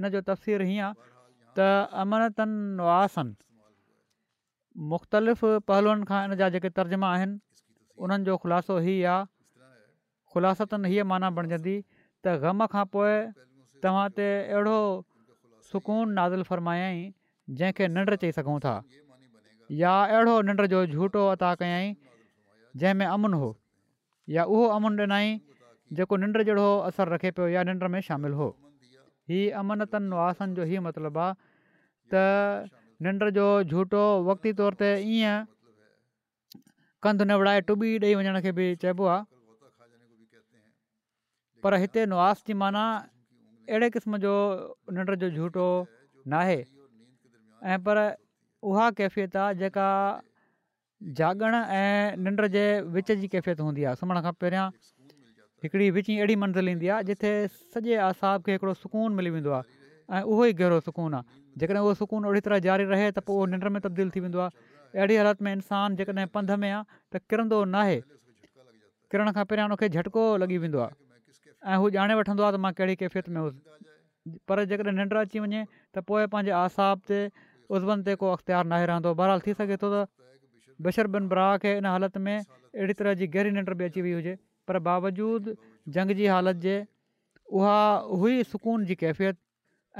[0.00, 1.10] इन जो तफ़सीरु हीअं आहे
[1.56, 1.68] त
[2.02, 3.34] अमनतनिवासनि
[4.92, 7.38] मुख़्तलिफ़ पहलूअनि खां इन जा जेके तर्जुमा आहिनि
[8.04, 9.28] उन्हनि जो ख़ुलासो ई आहे
[10.34, 13.14] ख़ुलासतनि हीअ माना बणिजंदी त ग़म खां पोइ
[13.84, 14.80] तव्हां ते अहिड़ो
[15.70, 17.00] सुकून नाज़िल फ़रमायाई
[17.60, 18.74] जंहिंखे निंड चई सघूं था
[19.82, 21.90] या अहिड़ो निंड जो झूठो अता कयाई
[22.82, 23.50] जंहिंमें अमुन हो
[24.36, 25.34] या उहो अमुन ॾिनाई
[25.98, 28.48] जेको निंड जहिड़ो असरु रखे पियो या निंड में शामिलु हो
[29.30, 31.34] हीअ अमनतनि नुवासनि जो हीअ मतिलबु आहे
[32.14, 32.70] त
[33.06, 35.48] निंड जो झूटो वक़्ती तौर ते ईअं
[37.02, 39.26] कंध न विढ़ाए टुॿी ॾेई वञण खे बि चइबो आहे
[41.64, 42.84] पर हिते नुवास जी माना
[43.70, 44.32] अहिड़े क़िस्म जो
[44.98, 45.66] निंड जो झूटो
[46.34, 46.58] नाहे
[47.72, 48.00] ऐं पर
[48.68, 49.88] उहा कैफ़ियत आहे जेका
[51.18, 52.64] जाॻण ऐं निंड जे
[52.96, 54.68] विच जी कैफ़ियत हूंदी आहे खां पहिरियां
[55.62, 57.30] हिकिड़ी विचीं अहिड़ी मंज़िल ईंदी आहे जिते
[57.74, 59.78] सॼे आसाब खे हिकिड़ो सुकून मिली वेंदो आहे
[60.16, 63.50] ऐं उहो ई गहरो सुकून आहे जेकॾहिं उहो सुकून अहिड़ी तरह जारी रहे त पोइ
[63.52, 66.80] निंड में तब्दील थी वेंदो आहे अहिड़ी हालति में इंसानु जेकॾहिं पंध में आहे
[67.12, 68.00] त किरंदो न आहे
[69.12, 70.96] किरण खां पहिरियां उनखे झटको लॻी वेंदो आहे
[71.68, 75.38] ऐं हू ॼाणे वठंदो आहे त मां कहिड़ी कैफ़ियत में हुउसि पर जेकॾहिं निंड अची
[75.44, 77.20] वञे त पोइ पंहिंजे आसाब ते
[77.76, 82.24] उज़वनि ते को अख़्तियार नाहे रहंदो बहरहाल थी सघे थो त ब्राह खे इन हालति
[82.28, 84.38] में अहिड़ी तरह जी गहरी निंड बि अची वई हुजे
[84.70, 85.52] पर बावजूदु
[85.94, 86.74] जंग जी हालत जे
[87.60, 87.78] उहा
[88.22, 89.38] हुई सुकून जी कैफ़ियत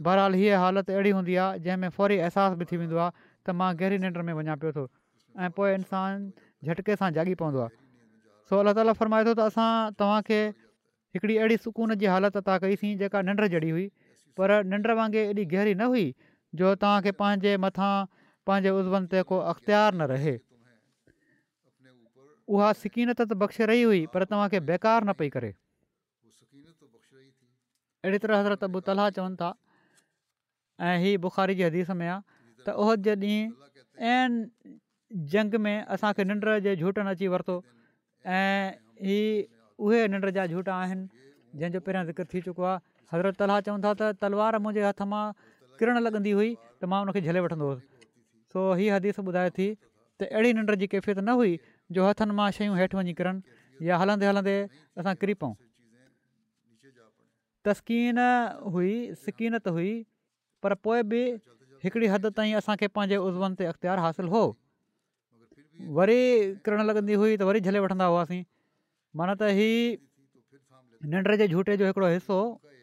[0.07, 3.71] बहरहाल हीअ हालति अहिड़ी हूंदी आहे जंहिंमें फौरी अहसासु बि थी वेंदो आहे त मां
[3.83, 4.85] गहरी निंड में वञा पियो थो
[5.43, 7.75] ऐं पोइ इंसानु झटिके सां जाॻी पवंदो आहे
[8.53, 9.69] सो अलाह ताला फ़रमाए थो त असां
[10.03, 10.41] तव्हांखे
[11.17, 13.87] हिकिड़ी अहिड़ी सुकून जी हालति अता कईसीं जेका निंड जहिड़ी हुई
[14.39, 16.05] पर निंड वांगुरु एॾी गहरी न हुई
[16.61, 17.95] जो तव्हांखे पंहिंजे मथां
[18.49, 20.35] पंहिंजे उज़वनि ते को अख़्तियार न रहे
[22.55, 28.63] उहा सिकीनत त बख़्श रही हुई पर तव्हांखे बेकार न पई करे अहिड़ी तरह हसरत
[28.69, 29.51] अबुतला चवनि था
[30.89, 32.17] ऐं हीअ बुख़ारी जे हदीस में आहे
[32.67, 33.47] त उहो जे ॾींहुं
[34.15, 34.27] ऐं
[35.37, 37.57] जंग में असांखे निंड जे झूठनि अची वरितो
[38.41, 38.63] ऐं
[39.09, 39.31] हीअ
[39.85, 41.05] उहे निंड जा झूठा आहिनि
[41.61, 42.79] जंहिंजो पहिरियां ज़िक्र थी चुको आहे
[43.15, 45.23] हज़रत तलाह चवनि था त तलवार मुंहिंजे हथ मां
[45.79, 46.51] किरणु लॻंदी हुई
[46.83, 48.07] त मां हुनखे झले वठंदो हुउसि
[48.55, 51.53] सो हीअ हदीस ॿुधाए थी त अहिड़ी निंड जी कैफ़ियत न हुई
[51.97, 54.57] जो हथनि मां शयूं हेठि वञी किरनि या हलंदे हलंदे
[55.03, 55.55] असां किरी पऊं
[57.69, 58.19] तस्कीन
[58.77, 58.93] हुई
[59.27, 59.95] सिकीन हुई
[60.67, 61.23] पर पोइ बि
[61.87, 64.43] हिकड़ी हदि ताईं असांखे पंहिंजे उज़वनि ते अख़्तियार हासिलु हो
[65.99, 66.21] वरी
[66.67, 68.43] किरण लॻंदी हुई त वरी झले वठंदा हुआसीं
[69.21, 72.39] माना त हीउ निंड जे झूठे जो हिकिड़ो हिसो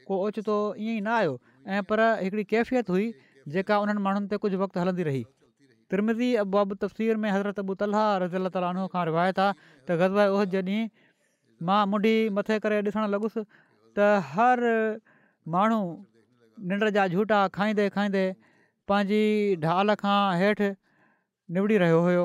[0.08, 1.40] को ओचितो ईअं ई न आहियो
[1.76, 3.06] ऐं पर हिकिड़ी कैफ़ियत हुई
[3.56, 5.24] जेका उन्हनि माण्हुनि ते कुझु वक़्तु हलंदी रही
[5.94, 9.54] तिरमिज़ी अबूबू तफ़सीर में हज़रत अबू ताला रज़ी अला तालो खां रिवायत आहे
[9.88, 10.82] त गज़ब जॾीं
[11.70, 13.44] मां मुंडी मथे करे ॾिसण लॻुसि
[13.98, 14.64] त हर
[15.56, 15.82] माण्हू
[16.72, 18.24] निंड जा झूठा खाईंदे खाईंदे
[18.92, 19.22] पंहिंजी
[19.66, 20.70] ढाल खां हेठि
[21.58, 22.24] निबड़ी रहियो हुयो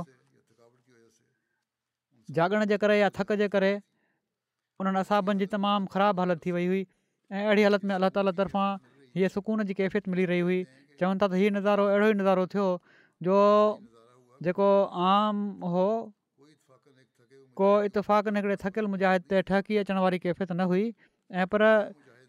[2.38, 3.74] जागण जे करे या थक जे करे
[4.82, 6.84] उन्हनि असाबनि जी तमामु ख़राबु हालति थी वई हुई
[7.32, 8.70] ऐं अहिड़ी हालति में अलाह ताला तरफ़ां
[9.18, 10.58] हीअ सुकून जी कैफ़ियत मिली रही हुई
[11.00, 12.66] चवनि था त हीअ नज़ारो अहिड़ो ई नज़ारो थियो
[13.26, 13.36] जो
[14.46, 14.68] जेको
[15.10, 15.86] आम हो
[17.58, 20.84] को इतफ़ाक़ हिकिड़े थकियल मुजाहिद ते ठी अचण वारी कैफ़ियत न हुई
[21.42, 21.60] ऐं पर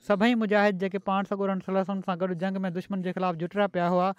[0.07, 3.67] सभई मुजाहिद जेके पाण सां गॾु सलासनि सां गॾु जंग में दुश्मन जे ख़िलाफ़ु जुटिया
[3.77, 4.09] पिया हुआ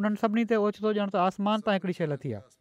[0.00, 2.58] उन्हनि सभिनी ते ओचितो ॼणु त आसमान तां हिकिड़ी शइ लथी आहे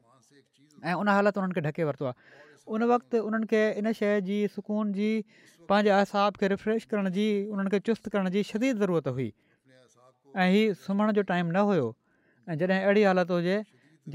[0.92, 2.38] ऐं उन हालति उन्हनि खे ढके वरितो आहे
[2.76, 5.10] उन वक़्तु उन्हनि खे इन शइ जी सुकून जी
[5.72, 9.28] पंहिंजे صاحب खे रिफ्रेश करण जी उन्हनि खे चुस्त करण जी शदीद ज़रूरत हुई
[10.46, 11.86] ऐं हीअ सुम्हण जो टाइम न हुयो
[12.50, 13.56] ऐं जॾहिं अहिड़ी हालति हुजे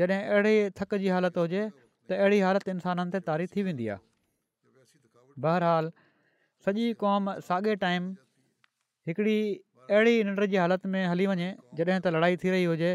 [0.00, 1.62] जॾहिं अहिड़े थक जी हालति हुजे
[2.10, 5.94] त अहिड़ी हालति इंसाननि ते तारी थी वेंदी आहे बहरहालु
[6.66, 8.10] सॼी क़ौम साॻे टाइम
[9.12, 9.38] हिकिड़ी
[9.86, 12.92] अहिड़ी निंड जी हालति में हली वञे जॾहिं त लड़ाई थी रही हुजे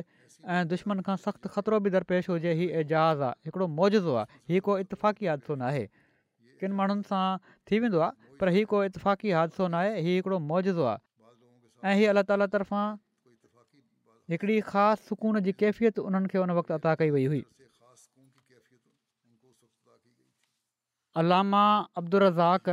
[0.53, 4.61] ऐं दुश्मन खां सख़्तु ख़तरो बि दरपेश हुजे हीअ एज आहे हिकिड़ो मौजो आहे हीअ
[4.69, 5.33] को इतफ़ाक़ी
[6.61, 7.27] किन माण्हुनि सां
[7.67, 10.99] थी वेंदो आहे पर हीउ कोई इतफ़ाक़ी हादिसो न आहे हीउ हिकिड़ो मौजो आहे
[11.89, 12.85] ऐं हीअ अलाह तालफ़ां
[14.33, 17.41] हिकिड़ी ख़ासि सुकून जी कैफ़ियत उन्हनि खे उन वक़्तु अदा कई वई हुई
[21.23, 21.63] अलामा
[22.01, 22.71] अब्दुज़ाक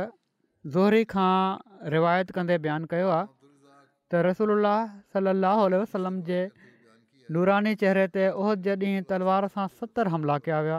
[0.75, 1.35] ज़ोहरी खां
[1.95, 4.75] रिवायत कंदे बयानु कयो आहे त रसोल्ला
[5.15, 6.39] सलाहु वसलम जे
[7.33, 10.77] नूरानी चेहरे ते उहद जे ॾींहुं तलवार सां सतरि हमला कया विया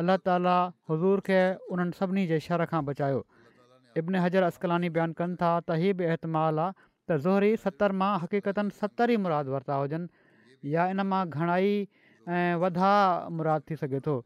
[0.00, 0.54] अलाह ताला
[0.90, 1.36] हज़ूर खे
[1.74, 3.20] उन्हनि सभिनी जे शर खां बचायो
[4.00, 8.10] इब्न हजर असकलानी बयानु कनि था त इहे बि ऐतमाल आहे त ज़ोहरी सतरि मां
[8.24, 12.90] हक़ीक़तनि सतरि ई मुराद वरिता हुजनि या इन मां घणाई ऐं वधा
[13.38, 14.16] मुराद थी सघे थो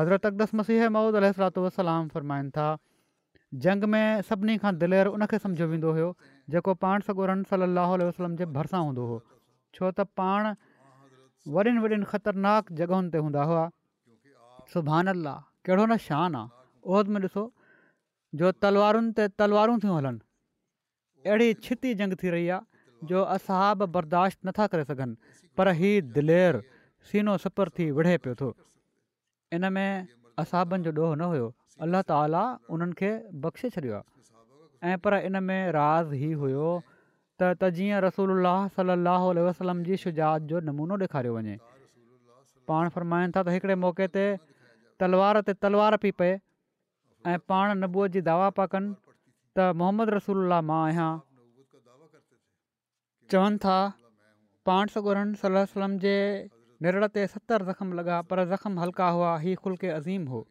[0.00, 1.28] हज़रत अकदस मसीह महूद अल
[1.66, 2.70] वसलाम फ़रमाइनि था
[3.68, 6.08] जंग में सभिनी खां दिलेर उन खे सम्झो वेंदो हुयो
[6.56, 9.20] जेको पाण सॻोरनि वसलम अलाह वरिसा हूंदो हुओ
[9.76, 10.50] छो त पाण
[11.58, 13.68] वॾियुनि वॾियुनि ख़तरनाक जॻहियुनि ते हूंदा हुआ
[14.72, 17.42] सुबहान अलाह कहिड़ो न शान आहे उहद में ॾिसो
[18.40, 20.22] जो तलवारुनि ते तलवारूं थियूं हलनि
[21.30, 26.60] अहिड़ी छिती जंग थी रही आहे जो असहाब बर्दाश्त नथा करे सघनि पर ही दिलेर
[27.10, 28.52] सीनो सपर थी विढ़े पियो थो
[29.58, 29.90] इन में
[30.44, 31.48] असाबनि जो ॾोह न हुयो
[31.86, 32.44] अला ताला
[32.76, 33.10] उन्हनि खे
[33.44, 38.32] बख़्शे छॾियो आहे पर इन में राज़ ई हुयो त त जीअं रसूल
[38.78, 41.58] सलाहु वसलम जी शुजात जो नमूनो ॾेखारियो वञे
[42.70, 44.24] पाण फरमाइनि था त हिकिड़े मौके ते
[45.02, 46.32] तलवार ते तलवार पई पए
[47.30, 48.90] ऐं पाण नबूअ जी दावा पिया कनि
[49.58, 50.38] त मोहम्मद रसूल
[50.70, 51.10] मां आहियां
[53.34, 53.78] चवनि था
[54.70, 56.14] पाण सोरहनि सल सलम जे
[56.86, 60.42] निर ते सतरि ज़ख़्म़्म लॻा पर ज़ख़्म हल्का हुआ हीउ खुलके अज़ीम हो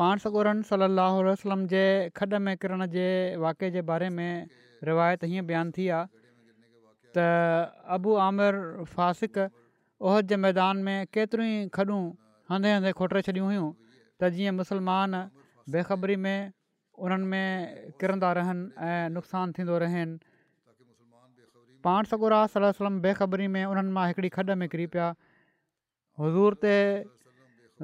[0.00, 1.84] पाण सगोरन सलाहु सलम जे
[2.20, 3.04] खॾ में किरण जे
[3.44, 4.32] वाके जे बारे में
[4.88, 6.08] रिवायत हीअं बयानु थी आहे
[7.18, 7.28] त
[7.96, 9.46] अबू आमिरासिक
[10.00, 11.98] ओहिद जे मैदान में केतिरियूं ई खॾूं
[12.52, 13.68] हंधे हंधे खोटे छॾियूं हुयूं
[14.20, 15.12] त जीअं मुसलमान
[15.76, 16.52] बेखबरी में
[17.06, 20.18] उन्हनि में किरंदा रहनि ऐं नुक़सानु थींदो रहनि
[21.84, 25.06] पाण सगुरा सलम बेखबरी में उन्हनि मां हिकिड़ी खॾ में किरी पिया
[26.20, 26.76] हज़ूर ते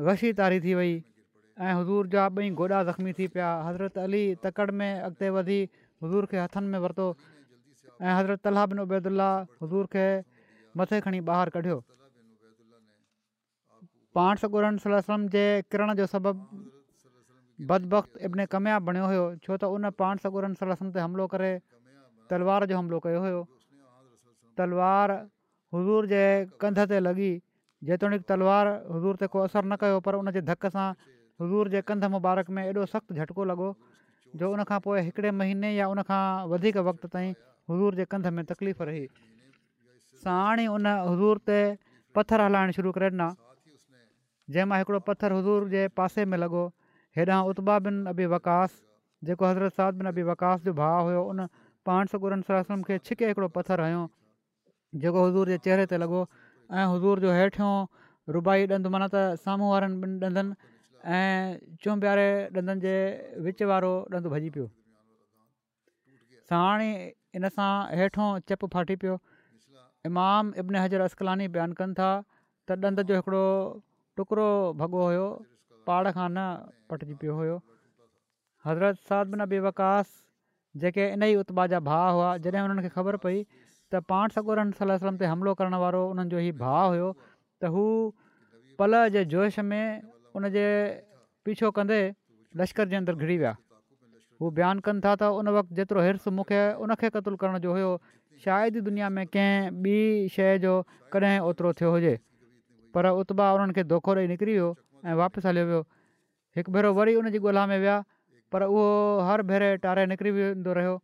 [0.09, 0.93] वशी तारी थी वई
[1.65, 5.59] ऐं हुज़ूर जा ॿई गोॾा ज़ख़्मी थी पिया हज़रत अली तकड़ि में अॻिते वधी
[6.05, 7.07] हुज़ूर खे हथनि में वरितो
[8.05, 9.31] ऐं हज़रत तलाह उबैदुल्ला
[9.65, 10.07] हज़ूर खे
[10.83, 11.81] मथे खणी ॿाहिरि कढियो
[14.15, 16.33] पाण सॻुरनि सलसम जे किरण जो सबबु
[17.71, 21.53] बदबक़ु इब्न कामयाबु बणियो हुयो छो त उन पाण सॻुरनि सलसम ते हमिलो करे
[22.33, 23.41] तलवार जो हमिलो कयो हुयो
[24.61, 25.13] तलवार
[25.77, 26.23] हज़ूर जे
[26.65, 27.31] कंध ते लॻी
[27.91, 30.89] जेतोणीकि तलवार हज़ूर ते को असरु न कयो पर उन जे धक सां
[31.43, 33.69] हज़ूर जे कंध मुबारक में एॾो सख़्तु झटको लॻो
[34.43, 36.23] जो उन खां पोइ महीने या उनखां
[36.53, 37.33] वधीक वक़्तु ताईं
[37.73, 39.05] हज़ूर जे कंध में तकलीफ़ रही
[40.27, 41.61] साण ई उन हज़ूर ते
[42.19, 43.31] पथर हलाइणु शुरू करे ॾिना
[44.55, 46.63] जंहिं मां हिकिड़ो पथरु हज़ूर जे पासे में लॻो
[47.19, 48.75] हेॾां उत्बा बिन अबी वकास
[49.29, 51.47] जेको हज़रत साद बिन अबी वकास जो भाउ हुयो उन
[51.91, 54.03] पाण सकूर सलाह खे छिके हिकिड़ो पथरु हयो
[55.05, 57.73] जेको हज़ूर जे चहिरे ते लॻो ऐं हुज़ूर जो हेठियों
[58.39, 60.57] रुबाई ॾंदु माना त साम्हूं वारनि बि ॾंदनि
[61.21, 62.27] ऐं चुंबियारे
[62.59, 62.93] ॾंदनि जे
[63.47, 64.67] विच वारो ॾंदु भॼी पियो
[66.53, 66.91] साणी
[67.41, 67.71] इन सां
[68.03, 69.17] हेठियों चप फाटी पियो
[70.11, 72.11] इमाम इब्न हज़र असकलानी बयानु कनि था
[72.71, 73.45] त ॾंद जो हिकिड़ो
[74.17, 74.49] टुकड़ो
[74.79, 75.29] भॻो हुयो
[75.87, 76.47] पहाड़ खां न
[76.93, 77.55] पटिजी पियो हुयो
[78.69, 80.13] हज़रत साद नबी वकास
[80.85, 84.57] जेके इन ई उतमा जा भाउ हुआ जॾहिं हुननि खे ख़बर पई त पाण सॻो
[84.81, 87.85] सलम ते हमिलो करण वारो उन्हनि जो हीउ भाउ हुयो त हू
[88.83, 89.85] पल जे जोश में
[90.41, 90.67] उन जे
[91.49, 92.01] पीछो कंदे
[92.63, 93.55] लश्कर जे अंदरि घिरी विया
[94.43, 97.91] हू बयानु कनि था त उन वक़्तु जेतिरो हिर्स मूंखे उनखे क़तुलु करण जो हुयो
[98.47, 100.75] शायदि दुनिया में कंहिं ॿी शइ जो
[101.17, 102.15] कॾहिं ओतिरो थियो हुजे
[102.95, 104.69] पर उता उन्हनि खे धोखो ॾेई निकिरी वियो
[105.09, 105.81] ऐं वापसि हलियो वियो
[106.57, 107.97] हिकु भेरो वरी उनजी ॻोल्हा में विया
[108.53, 108.85] पर उहो
[109.27, 110.31] हर भेरे टारे निकिरी
[110.61, 110.95] वेंदो रहियो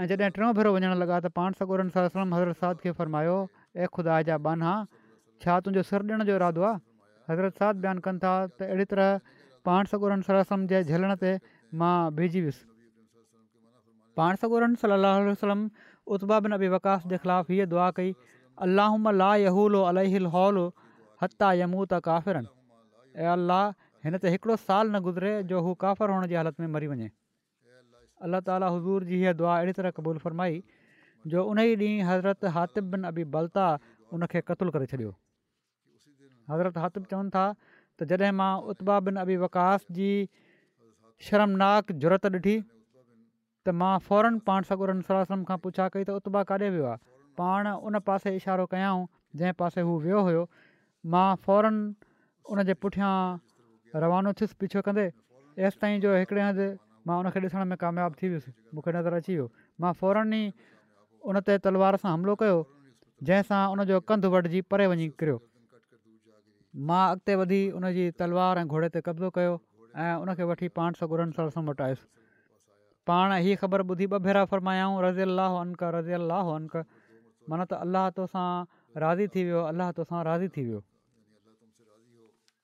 [0.00, 3.36] ऐं जॾहिं टियों भेरो वञणु लॻा त पाण सागोरम हज़रत साहित खे फरमायो
[3.76, 4.76] ए खुदा आहे जा बाना
[5.44, 6.80] छा तुंहिंजो सिर ॾियण जो इरादो आहे
[7.32, 9.36] हज़रत साध बयानु कनि था त अहिड़ी तरह
[9.68, 11.34] पाण सगोरनि सलम जे झलण ते
[11.82, 12.66] मां बीजी वियुसि
[14.20, 15.60] पाण सगोरन सलाह
[16.14, 18.10] उता बि न बि वकास जे ख़िलाफ़ु हीअ दुआ कई
[18.64, 20.04] अलाह मा यहूलो अल
[20.36, 20.66] हौल
[21.22, 22.50] हता यमू त मुंहुं ता काफ़िरनि
[23.20, 23.62] ऐं अलाह
[24.06, 27.06] हिन ते हिकिड़ो साल न गुज़िरे जो हू काफ़िर हुअण जी हालति में मरी वञे
[28.28, 30.62] अल्लाह ताली हज़ूर जी हीअ दुआ अहिड़ी तरह क़बूल फरमाई
[31.34, 33.64] जो उन ई ॾींहुं हज़रत हातिब बिन अबी बल्ता
[34.18, 35.14] उन खे क़तलु करे छॾियो
[36.52, 40.10] हज़रत हातिब चवनि था त जॾहिं मां उता बिन अबी वकास जी
[41.30, 46.92] शर्मनाक ज़रूरत ॾिठी त मां फौरन पाण सगुरम खां पुछा कई त उत्बा काॾे वियो
[46.94, 47.04] आहे
[47.42, 48.94] पाण उन पासे इशारो कयां
[49.40, 50.48] जंहिं पासे हू वियो हुयो
[51.14, 51.76] मां फौरन
[52.52, 53.12] उन जे पुठियां
[54.04, 55.04] रवानो थियुसि पिछो कंदे
[55.66, 56.68] ऐसि ताईं जो हिकिड़े हंधि
[57.10, 59.46] मां उनखे ॾिसण में कामयाबु थी वियुसि मूंखे नज़र अची वियो
[59.84, 60.44] मां फौरन ई
[61.32, 62.56] उन ते तलवार सां हमिलो कयो
[63.30, 65.36] जंहिंसां उनजो कंधु वढिजी परे वञी किरियो
[66.90, 69.54] मां अॻिते वधी उन जी तलवार ऐं घोड़े ते कब्ज़ो कयो
[70.06, 72.04] ऐं उनखे वठी पाण सौ सर साल सौ मटायुसि
[73.12, 75.62] पाण हीअ ख़बर ॿुधी ॿ भेरा फर मायाऊं रज़ी अलाह
[76.00, 76.76] रज़ी अलाह अनक
[77.52, 78.48] माना त अल्लाह तोसां
[79.08, 80.84] राज़ी थी वियो अलाह तोसां राज़ी थी वियो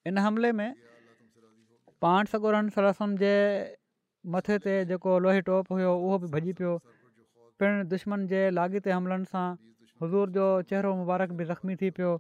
[0.09, 0.71] इन हमले में
[2.03, 3.35] पाण सगोरन सरसुनि जे
[4.37, 6.73] मथे ते जेको लोहे टोप हुयो उहो बि भॼी पियो
[7.63, 9.45] पिणु दुश्मन जे लाॻीते हमलनि सां
[10.03, 12.13] हज़ूर जो चहिरो मुबारक बि ज़ख़्मी थी पियो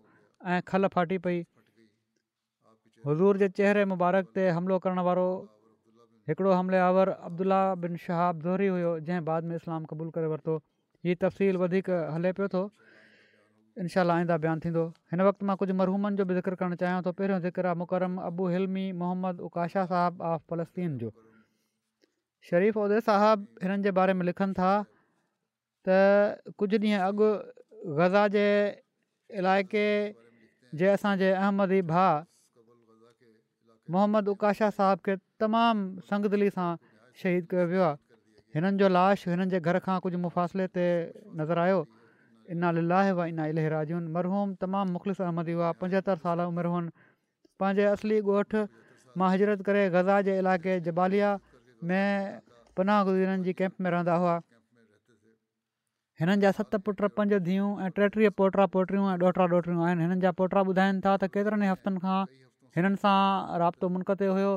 [0.56, 1.40] ऐं खल फाटी पई
[3.08, 5.26] हज़ूर जे चहिरे मुबारक ते हमिलो करण वारो
[6.30, 10.56] हिकिड़ो हमले आवर अब्दुला बिन शहाब ज़ोहरी हुयो जंहिं बाद में इस्लाम क़बूल करे वरितो
[11.06, 12.64] हीअ तफ़सील वधीक हले पियो थो
[13.80, 17.12] इनशा आईंदा बयानु थींदो हिन वक़्तु मां कुझु मरहूमनि जो बि ज़िक्र करणु चाहियां थो
[17.16, 21.10] पहिरियों ज़िक्र आहे मुकरम अबू हिलमी मोहम्मद उकाशा साहब ऑफ फलस्तीन जो
[22.50, 24.72] शरीफ़ उदय साहबु हिननि जे बारे में लिखनि था
[25.88, 28.46] त कुझु ॾींहं अॻु ग़ज़ा जे
[29.40, 29.86] इलाइक़े
[30.76, 32.20] जे असांजे अहमदी भाउ
[33.92, 36.68] मोहम्मद उकाशा साहब खे तमामु संगदली सां
[37.24, 37.98] शहीद कयो वियो आहे
[38.54, 40.84] हिननि जो लाश हिननि जे घर खां कुझु मुफ़ासिले ते
[41.40, 41.80] नज़र आयो
[42.52, 43.44] इन लिलाहे इना
[43.74, 46.90] राजून मरहूम तमामु मुख़लिस अहमदी हुआ पंजहतरि साल उमिरि हुनि
[47.62, 48.60] पंहिंजे असली ॻोठु
[49.22, 51.30] मां हिजरत करे ग़ज़ा जे इलाइक़े जबालिया
[51.92, 52.02] में
[52.80, 54.34] पनाह गुज़िरन जी कैम्प में रहंदा हुआ
[56.24, 60.20] हिननि जा सत पुट पंज धीअ ऐं टेटीह पोटा पोटियूं ऐं ॾोहरा ॾोहड़ियूं आहिनि हिननि
[60.26, 62.20] जा पोटा ॿुधाइनि था त केतिरनि ई हफ़्तनि खां
[62.80, 63.16] हिननि सां
[63.64, 64.52] राब्तो मुनक़ते हुयो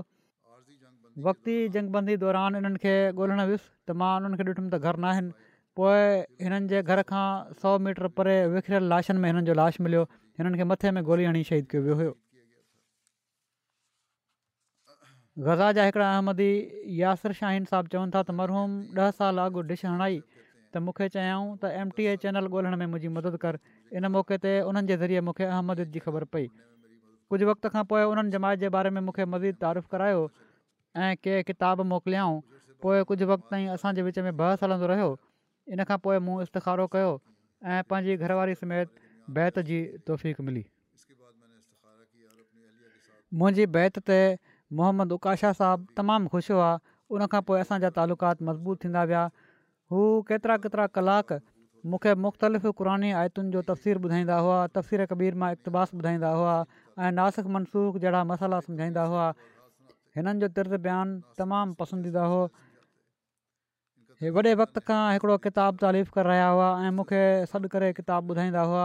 [1.30, 5.45] वक़्ती जंगबंदी दौरान इन्हनि खे ॻोल्हण वियुसि त मां उन्हनि खे ॾिठुमि त घर नाहिनि
[5.80, 7.24] पोइ हिननि जे घर खां
[7.62, 10.04] सौ मीटर परे विखरियल लाशनि में हिननि जो लाश मिलियो
[10.42, 12.14] हिननि खे मथे में गोली हणी शहीद कयो वियो हुयो
[15.48, 16.48] गज़ा जा हिकिड़ा अहमदी
[17.02, 18.72] यासिर शाहीन साहब चवनि था त मरहूम
[19.08, 20.20] ॾह साल अॻु डिश हणाई
[20.74, 23.60] त मूंखे चयाऊं त एम टी ए चैनल ॻोल्हण में मुंहिंजी मदद कर
[24.00, 26.48] इन मौक़े ते उन्हनि जे ज़रिए मूंखे अहमद जी ख़बर पई
[27.34, 30.24] कुझु वक़्त खां पोइ हुननि जमायत जे बारे में मूंखे मज़ीद तारीफ़ु करायो
[31.04, 32.40] ऐं कंहिं किताब मोकिलियाऊं
[32.88, 35.12] पोइ कुझु वक़्तु ताईं असांजे विच में बहस सालंदो रहियो
[35.74, 37.12] इन खां पोइ मूं इस्तख़ारो कयो
[37.68, 38.90] ऐं पंहिंजी घरवारी समेत
[39.38, 40.64] बैत जी तोफ़ीक़ मिली
[43.40, 44.20] मुंहिंजी बैत ते
[44.80, 46.70] मोहम्मद उकाशा साहबु तमामु ख़ुशि हुआ
[47.18, 49.24] उनखां पोइ असांजा तालुकात मज़बूत थींदा विया
[49.94, 51.38] हू केतिरा केतिरा कलाक
[51.94, 57.10] मूंखे मुख़्तलिफ़ क़ुरानी आयतुनि जो तफ़सीर ॿुधाईंदा हुआ तफ़सीर कबीर मां इक़्तबास ॿुधाईंदा हुआ ऐं
[57.22, 59.26] नासिक मनसूख जहिड़ा मसाला सम्झाईंदा हुआ
[60.20, 62.42] हिननि जो तिरद बयानु तमामु पसंदीदा हो
[64.22, 67.18] हे वॾे वक़्त खां हिकिड़ो किताबु तारीफ़ करे रहिया हुआ ऐं मूंखे
[67.54, 68.84] सॾु करे किताब ॿुधाईंदा हुआ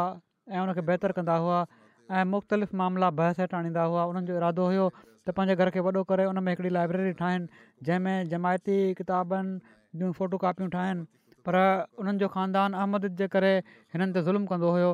[0.50, 1.58] ऐं उनखे बहितरु कंदा हुआ
[2.20, 6.02] ऐं मुख़्तलिफ़ मामला बहसु आणींदा हुआ उन्हनि जो इरादो हुयो त पंहिंजे घर खे वॾो
[6.12, 9.54] करे उन में हिकिड़ी लाइब्रेरी ठाहिनि जंहिंमें जमायती किताबनि
[10.02, 11.06] जूं फ़ोटो कापियूं ठाहिनि
[11.46, 14.90] पर उन्हनि जो ख़ानदान अहमद जे करे हिननि ते ज़ुल्म कंदो हुयो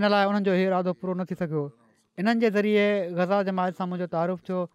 [0.00, 1.64] इन लाइ उन्हनि जो इहो इरदो पूरो न थी सघियो
[2.24, 2.90] इन्हनि ज़रिए
[3.22, 4.66] गज़ा जमायत सां मुंहिंजो तारीफ़ु थियो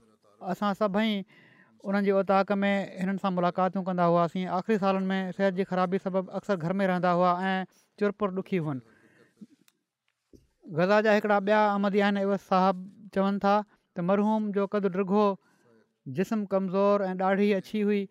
[0.55, 1.21] असां सभई
[1.87, 5.97] उन्हनि जे ओताक में हिननि सां मुलाक़ातूं कंदा हुआसीं आख़िरी सालनि में सिहत जी ख़राबी
[6.05, 7.63] सबब अक्सर घर में रहंदा हुआ ऐं
[7.99, 8.81] चुरपुर पुर ॾुखी हुअनि
[10.79, 12.83] ग़ज़ा जा हिकिड़ा ॿिया आमदियन एवस साहब
[13.15, 13.55] चवनि था
[13.95, 15.25] त मरहूम जो कदु रुॻो
[16.19, 18.01] जिस्म कमज़ोर ऐं ॾाढी अछी हुई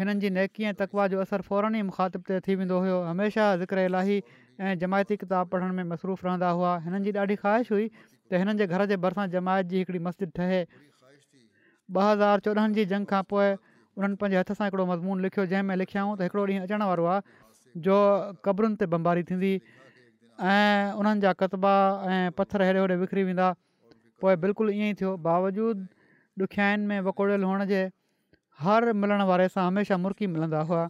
[0.00, 3.84] हिननि जी नेकी तकवा जो असरु फौरन ई मुखातिब ते थी वेंदो हुयो हमेशा ज़िक्र
[3.92, 4.18] इलाही
[4.60, 8.58] ऐं जमायती किताब पढ़ण में मसरूफ़ रहंदा हुआ हिननि जी ॾाढी ख़्वाहिश हुई त हिननि
[8.64, 10.60] जे घर जे भरिसां जमायत जी हिकिड़ी मस्जिद ठहे
[11.94, 15.76] ॿ हज़ार चोॾहंनि जी जंग खां पोइ उन्हनि पंहिंजे हथ सां हिकिड़ो मज़मून लिखियो जंहिंमें
[15.82, 17.34] लिखियाऊं त हिकिड़ो ॾींहुं अचण वारो आहे
[17.88, 17.98] जो
[18.46, 19.50] क़ब्रूनि ते बमबारी थींदी
[20.54, 21.74] ऐं उन्हनि जा कतबा
[22.14, 23.46] ऐं पथर हेड़े होड़े विकरी वेंदा
[24.24, 27.84] पोइ बिल्कुलु ईअं ई थियो बावजूदु ॾुखियाईनि में वकोड़ियल हुअण जे
[28.64, 30.82] हर मिलण वारे सां हमेशह मुर्की मिलंदा हुआ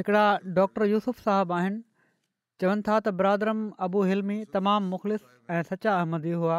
[0.00, 0.24] हिकिड़ा
[0.60, 1.84] डॉक्टर यूसुफ़ साहबु आहिनि
[2.60, 5.22] चवनि था त ब्रादरम अबू हिलमी तमामु मुख़लिस
[5.56, 6.58] ऐं सचा अहमदी हुआ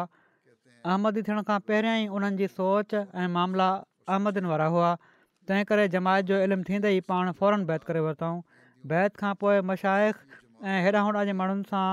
[0.90, 3.66] अहमदी थियण खां पहिरियां ई उन्हनि जी सोच ऐं मामला
[4.16, 4.90] अहमदन वारा हुआ
[5.50, 8.38] तंहिं करे जमायत जो इल्मु थींदे ई पाण फौरन बैत करे वरितऊं
[8.94, 10.38] बैत खां पोइ मशाइक़ु
[10.70, 11.84] ऐं हेॾा होॾां जे माण्हुनि सां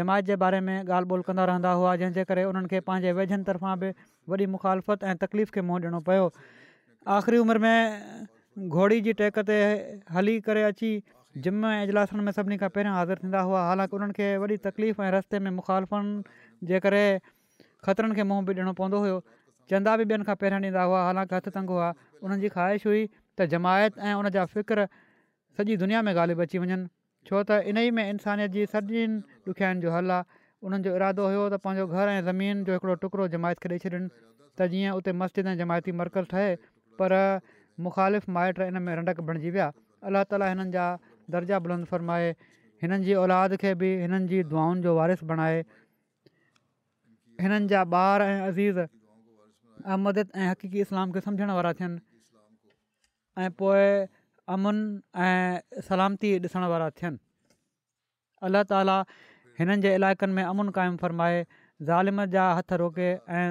[0.00, 3.42] जमायत जे बारे में ॻाल्हि ॿोल कंदा रहंदा हुआ जंहिंजे करे उन्हनि खे पंहिंजे वेझनि
[3.50, 3.92] तर्फ़ां बि
[4.34, 6.28] वॾी मुखालफ़त ऐं तकलीफ़ खे मुंहुं ॾियणो पियो
[7.18, 9.58] आख़िरी उमिरि में घोड़ी जी टेक ते
[10.18, 10.92] हली करे अची
[11.38, 15.00] जिम ऐं इजलासुनि में सभिनी खां पहिरियां हाज़िर थींदा हुआ हालांकि उन्हनि खे वॾी तकलीफ़
[15.02, 17.04] ऐं रस्ते में मुखालफ़नि जे करे
[17.84, 19.20] ख़तरनि खे मुंहुं बि ॾियणो पवंदो हुओ
[19.72, 21.88] चंदा बि ॿियनि खां पहिरियां ॾींदा हुआ हालांकि हथु तंग हुआ
[22.22, 23.08] उन्हनि जी ख़्वाहिश हुई
[23.38, 24.84] त जमायत ऐं उन जा फ़िक्रु
[25.56, 26.86] सॼी दुनिया में ग़ालिबु अची वञनि
[27.30, 29.04] छो त इन ई में इंसानियत जी सॼी
[29.52, 32.98] ॾुखियानि जो हल आहे उन्हनि जो इरादो हुयो त पंहिंजो घर ऐं ज़मीन जो हिकिड़ो
[33.06, 34.02] टुकड़ो जमायत खे ॾेई छॾनि
[34.60, 36.50] त जीअं उते मस्जिद ऐं जमायती मर्कज़ ठहे
[37.00, 37.16] पर
[37.88, 39.70] मुख़ालिफ़ माइट इन में रंडक बणिजी विया
[40.10, 40.86] अलाह ताली हिननि जा
[41.34, 42.32] दर्जा बुलंद فرمائے
[42.84, 45.58] हिननि जी औलाद खे बि हिननि जी दुआनि जो वारिसु बणाए
[47.42, 52.00] हिननि जा ॿार ऐं अज़ीज़ अहमद ऐं हक़ीक़ी इस्लाम खे सम्झण वारा थियनि
[53.42, 53.84] ऐं पोइ
[54.54, 54.76] अमन
[55.26, 57.18] ऐं सलामती ॾिसणु वारा थियनि
[58.48, 58.96] अलाह ताला
[59.60, 61.36] हिननि जे इलाइक़नि में अमुन क़ाइमु फ़र्माए
[61.90, 63.08] ज़ालिम जा हथु रोके
[63.38, 63.44] ऐं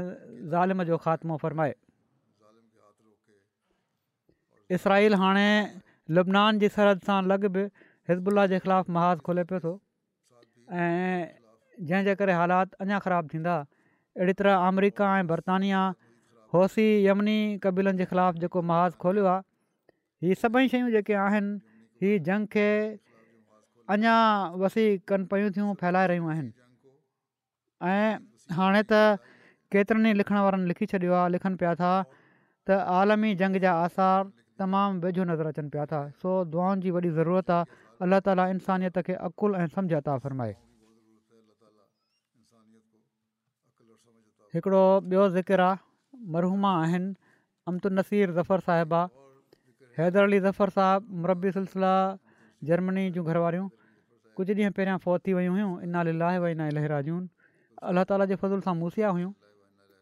[0.52, 1.74] ज़ालिम जो ख़ात्मो फ़र्माए
[4.80, 5.48] इसराइल हाणे
[6.18, 7.64] लुबनान जी सरहद सां लॻभि
[8.10, 9.74] हिज़बुल्ला जे ख़िलाफ़ु महाज़ खोले पियो थो
[10.84, 11.28] ऐं
[11.90, 13.56] जंहिंजे करे हालात अञा ख़राबु थींदा
[14.18, 15.82] अहिड़ी तरह अमरिका ऐं बरतानिया
[16.54, 19.44] होसी यमनी कबीलनि जे ख़िलाफ़ु जेको महाज़ खोलियो आहे
[20.26, 21.54] हीअ सभई शयूं जेके आहिनि
[22.06, 22.68] हीअ जंग खे
[23.96, 24.18] अञा
[24.64, 26.54] वसी कनि पियूं थियूं फैलाए रहियूं आहिनि
[27.94, 29.06] ऐं हाणे त
[29.76, 31.94] केतिरनि ई लिखण वारनि लिखी छॾियो आहे लिखनि पिया था
[32.68, 34.30] त आलमी जंग जा आसार
[34.62, 37.64] तमामु वेझो नज़र अचनि पिया था सो दुआनि जी वॾी ज़रूरत आहे
[38.06, 39.68] अलाह ताली इंसानियत खे अक़ुल ऐं
[40.02, 40.54] अता फ़रमाए
[44.56, 44.84] हिकिड़ो
[45.14, 47.14] ॿियो ज़िकिर आहे मरहूमा आहिनि
[47.74, 49.02] अमतनसीर ज़फ़र साहिबा
[50.00, 51.94] हैदर अली ज़फर साहिबु मुरबी सिलसिला
[52.72, 53.68] जर्मनी जूं घर वारियूं
[54.40, 57.30] कुझु ॾींहं पहिरियां थी वयूं हुयूं इना लीलाहे इना ना लहराजून
[57.94, 59.32] अलाह ताला जे फज़ल सां मूसिया हुयूं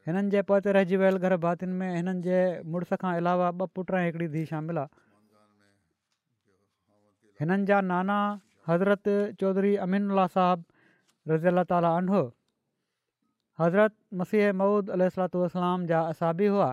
[0.09, 2.37] हिननि जे पहुते रहिजी वियल घर भातियुनि में हिननि जे
[2.73, 4.89] मुड़ुस खां अलावा ॿ पुट ऐं हिकिड़ी धीउ शामिल आहे
[7.41, 8.15] हिननि जा नाना
[8.69, 9.05] हज़रत
[9.43, 12.23] चौधरी अमीनुल्ला साहबु रज़ी अला तालो
[13.63, 13.93] हज़रत
[14.23, 16.69] मसीह महुूद अलूसलाम जा असाबी हुआ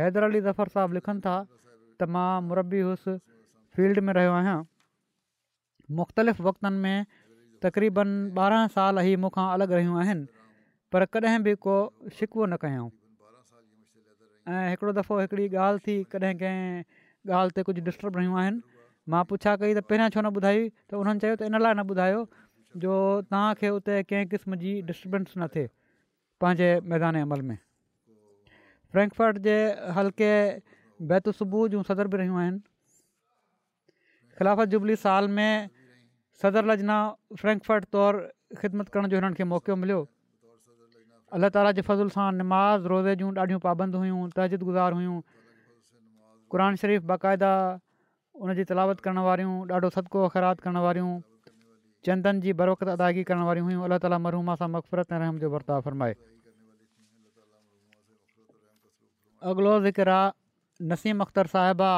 [0.00, 1.36] हैदर अली ज़फ़र साहबु लिखनि था
[2.02, 3.04] त मां मुरबी हुस
[3.76, 4.58] फील्ड में रहियो आहियां
[6.02, 7.10] मुख़्तलिफ़ वक़्तनि में
[7.64, 8.10] तक़रीबन
[8.44, 10.26] ॿारहं साल ई मूंखां अलॻि रहियूं आहिनि
[10.92, 11.74] पर कॾहिं बि को
[12.18, 12.88] शिकवो न कयूं
[14.52, 18.60] ऐं हिकिड़ो दफ़ो हिकिड़ी ॻाल्हि थी कॾहिं कंहिं ॻाल्हि ते कुझु डिस्टर्ब रहियूं आहिनि
[19.14, 21.86] मां पुछा कई त पहिरियां छो न ॿुधाई त हुननि चयो त इन लाइ न
[21.94, 22.20] ॿुधायो
[22.84, 22.96] जो
[23.30, 25.72] तव्हांखे उते कंहिं क़िस्म जी डिस्टबंस न थिए
[26.44, 27.58] पंहिंजे मैदान अमल में
[28.92, 29.56] फ्रैंकफट जे
[30.00, 30.32] हल्के
[31.14, 32.64] बैतसुबूह जूं सदर बि रहियूं आहिनि
[34.38, 35.68] ख़िलाफ़त जुबली साल में
[36.44, 36.98] सदर लजना
[37.44, 38.26] फ्रैंकफट तौरु
[38.64, 40.02] ख़िदमत करण जो हिननि खे मौक़ो मिलियो
[41.32, 45.20] अलाह ताला जे फ़ज़ुल सां निमाज़ रोज़ जूं ॾाढियूं पाबंदियूं हुयूं गुज़ार हुयूं
[46.52, 47.52] क़ुर शरीफ़ बाक़ाइदा
[48.44, 51.12] उन तलावत करण वारियूं ॾाढो सदको अख़रात करण वारियूं
[52.08, 55.50] चंदन जी बरवक़त अदायगी करण वारियूं हुयूं अलाह ताला मरूमा सां मक़फ़रत ऐं रहम जो
[55.56, 56.14] वर्ताव फ़रमाए
[59.54, 60.18] अॻिलो ज़िक्रा
[60.92, 61.92] नसीम अख़्तर साहिबा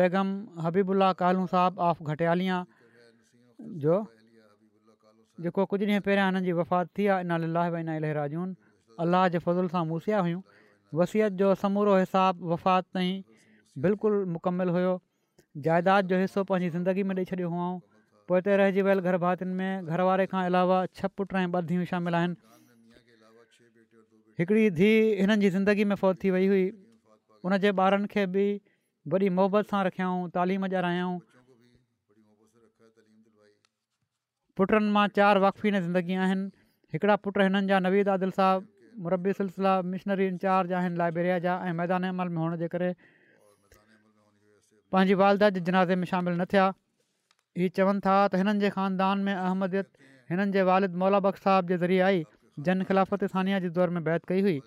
[0.00, 0.28] बेगम
[0.66, 2.60] हबीबुल्ला कालू साहब ऑफ घटियालिया
[3.88, 3.96] जो
[5.46, 8.64] जेको कुझु ॾींहं पहिरियां हिन जी वफ़ात थी आहे इनालीला भाई नाहेलराजूनि
[9.04, 10.40] अलाह जे फज़ुल सां मूसिया हुयूं
[11.00, 13.14] वसियत जो समूरो हिसाबु वफ़ात ताईं
[13.86, 14.94] बिल्कुलु मुकमिल हुयो
[15.66, 17.68] जाइदाद जो हिसो पंहिंजी ज़िंदगी में ॾेई छॾियो हुओ
[18.30, 21.62] पोइ हिते रहिजी वियल घर भातियुनि में घरवारे वारे खां अलावा छह पुट ऐं ॿ
[21.70, 23.00] धीअ शामिल आहिनि
[24.40, 26.64] हिकिड़ी धीउ हिननि जी ज़िंदगी में फौत थी वई हुई
[27.46, 28.46] हुनजे ॿारनि खे बि
[29.14, 31.14] वॾी मोहबत सां रखियाऊं तालीम ॼारायऊं
[34.60, 36.46] पुटनि मां चारि वाक़फ़ी ज़िंदगी आहिनि
[36.94, 38.66] हिकिड़ा पुट हिननि जा साहब
[39.04, 42.92] मुरबी सिलसिला मिशनरी इंचार्ज आहिनि लाइब्रेरीया जा ऐं मैदान अमल में हुअण जे करे
[44.92, 46.66] पंहिंजी वालदा जे जनाज़े में शामिलु न थिया
[47.60, 49.88] हीउ चवनि था त हिननि जे ख़ानदान में अहमदियत
[50.30, 52.24] हिननि जे वालिद बख़्श साहिब जे ज़रिए आई
[52.68, 54.58] जन खिलाफ़त सानिया जे दौर में बैत कई हुई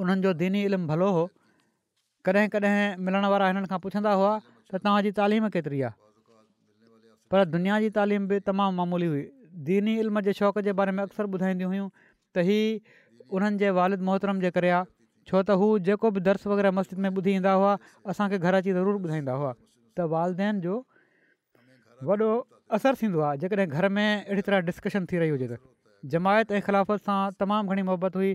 [0.00, 1.26] उन्हनि जो दीन इल्मु भलो हो
[2.28, 4.32] कॾहिं कॾहिं मिलण वारा हिननि खां पुछंदा हुआ
[4.72, 6.04] त तव्हांजी तालीम केतिरी आहे
[7.30, 9.24] पर दुनिया जी तालीम बि तमामु मामूली हुई
[9.68, 11.88] दीनी इल्म जे शौक़ जे बारे में अक्सर ॿुधाईंदी हुयूं
[12.36, 14.90] त हीअ उन्हनि जे वालिद मोहतरम जे करे आहे
[15.30, 17.70] छो त हू जेको बि दर्श वग़ैरह मस्जिद में ॿुधी ईंदा हुआ
[18.12, 19.52] असांखे घर अची ज़रूरु ॿुधाईंदा हुआ
[20.00, 20.76] त वालदेन जो
[22.10, 22.28] वॾो
[22.78, 25.60] असरु थींदो आहे जेकॾहिं घर में अहिड़ी तरह डिस्कशन थी रही हुजे त
[26.14, 28.32] जमायत ऐं ख़िलाफ़त सां तमामु घणी मुहबत हुई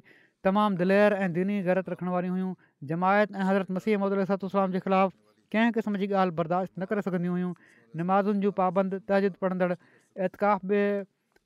[0.49, 2.51] तमामु दिलेर ऐं दीनी गैरत रखण वारियूं हुयूं
[2.91, 5.17] जमायत ऐं हज़रत मसीह महमदू सलाम जे ख़िलाफ़ु
[5.55, 7.53] कंहिं क़िस्म जी ॻाल्हि बर्दाश्त न करे सघंदियूं हुयूं
[8.01, 10.81] नमाज़ुनि जूं पाबंद तहजिद पढ़ंदड़ एतिक़ाफ़ बि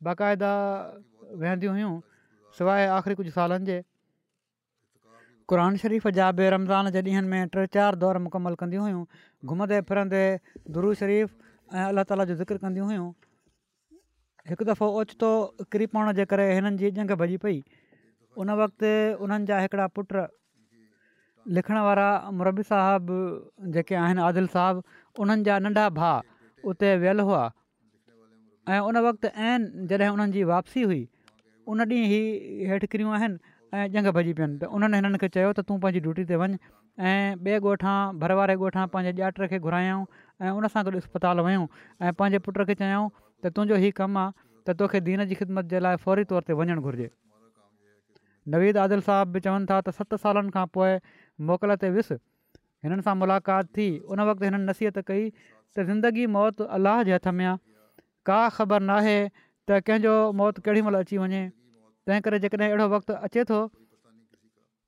[0.09, 0.51] बाक़ाइदा
[1.43, 1.93] वहंदियूं हुयूं
[2.57, 3.77] सवाइ आख़िरी कुझु सालनि जे
[5.51, 9.03] क़ुर शरीफ़ जा बि रमज़ान जे ॾींहंनि में टे चारि दौर मुकमल कंदी हुयूं
[9.51, 10.21] घुमंदे फिरंदे
[10.77, 11.33] दुरु शरीफ़
[11.73, 13.09] ऐं अलाह ताला जो ज़िकर कंदियूं हुयूं
[14.51, 15.31] हिकु दफ़ो ओचितो
[15.71, 17.57] किरी पवण जे करे हिननि जी जंग भॼी पई
[18.43, 18.91] उन वक़्ति
[19.25, 20.15] उन्हनि जा हिकिड़ा पुट
[21.59, 22.07] लिखण वारा
[22.39, 23.11] मुरबी साहब
[23.79, 27.43] जेके आहिनि आदििल साहबु उन्हनि जा नंढा भाउ उते वियल हुआ
[28.77, 29.57] ऐं उन वक़्तु ऐं
[29.93, 31.01] जॾहिं उन्हनि जी वापसी हुई
[31.73, 33.37] उन ॾींहुं ई हेठि किरियूं आहिनि
[33.73, 36.57] ऐं जंग भॼी पियनि त उन्हनि हिननि खे चयो त तूं पंहिंजी ड्यूटी ते वञु
[37.09, 40.05] ऐं ॿिए ॻोठां भरवारे ॻोठा पंहिंजे ॾाकर खे घुरायऊं
[40.45, 41.65] ऐं उन सां गॾु इस्पताल वयूं
[42.01, 43.09] ऐं पंहिंजे पुट खे चयूं
[43.43, 44.31] त तुंहिंजो हीउ कमु आहे
[44.67, 47.09] त तोखे दीन जी ख़िदमत जे लाइ फौरी तौर ते वञणु घुरिजे
[48.53, 50.91] नवीद आदिल साहब बि चवनि था त सत सालनि खां पोइ
[51.49, 52.17] मोकल ते वियुसि
[52.87, 57.27] हिननि सां मुलाक़ात थी उन वक़्तु हिननि नसीहत कई त ज़िंदगी मौत अलाह जे हथ
[57.41, 59.17] में आहे ख़बर नाहे
[59.69, 61.41] त कंहिंजो मौत केॾीमहिल अची वञे
[62.07, 63.59] तंहिं करे जेकॾहिं अहिड़ो वक़्तु अचे थो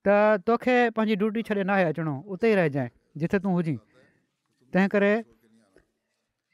[0.05, 2.89] त तोखे पंहिंजी ड्यूटी छॾे न आहे अचिणो उते ई रहिजांऐ
[3.23, 3.77] जिथे तूं हुजईं
[4.73, 5.11] तंहिं करे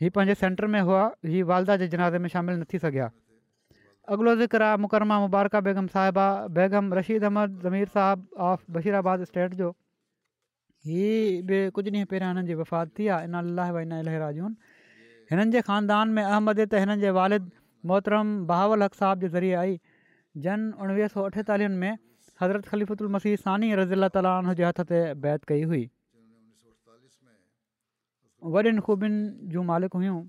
[0.04, 3.08] हीअ पंहिंजे सेंटर में हुआ हीअ वालदा जे जिनाज़े में शामिलु न थी सघिया
[4.16, 6.28] अॻिलो ज़िक्र आहे मुकरमा मुबारका बेगम साहिबा
[6.60, 9.68] बेगम रशीद अहमद ज़मीर साहबु ऑफ बशीराबाद स्टेट जो
[10.88, 14.56] हीअ बि कुझु ॾींहं पहिरियां हिननि वफ़ात थी आहे इन अलाह वाईना अलाजून
[15.32, 17.52] हिननि ख़ानदान में अहमद त हिननि वालिद
[17.92, 19.80] मोहतरम बहावल हक़ साहब जे ज़रिए आई
[20.46, 21.98] जन उणिवीह सौ अठेतालीहनि में
[22.42, 25.84] हज़रत ख़लीफ़ु उल मसीह सानी रज़ीला ताला हुन जे हथ ते बैद कई हुई
[28.56, 29.22] वॾियुनि ख़ूबियुनि
[29.56, 30.22] जूं मालिक हुयूं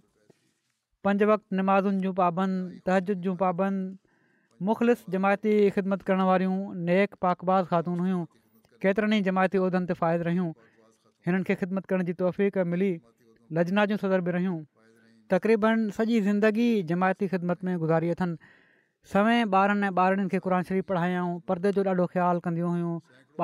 [1.06, 6.58] पंज वक़्तु नमाज़ुनि जूं पाबंदु तहजद जूं पाबंदि मुख़्तलिफ़ जमायती ख़िदमत करण वारियूं
[6.90, 8.22] नेक पाकबास ख़ातून हुयूं
[8.84, 10.52] केतिरनि ई जमायती उहिदनि ते फ़ाइद रहियूं
[11.28, 12.92] हिननि खे ख़िदमत करण जी तौफ़क़ मिली
[13.58, 14.60] लजनातियूं सदर बि रहियूं
[15.30, 18.36] तक़रीबन सॼी ज़िंदगी जमायती ख़िदमत में गुज़ारी अथनि
[19.12, 22.98] सवें ॿारनि ऐं ॿारनि खे क़रान पढ़ायाऊं परदे जो ॾाढो ख़्यालु कंदियूं हुयूं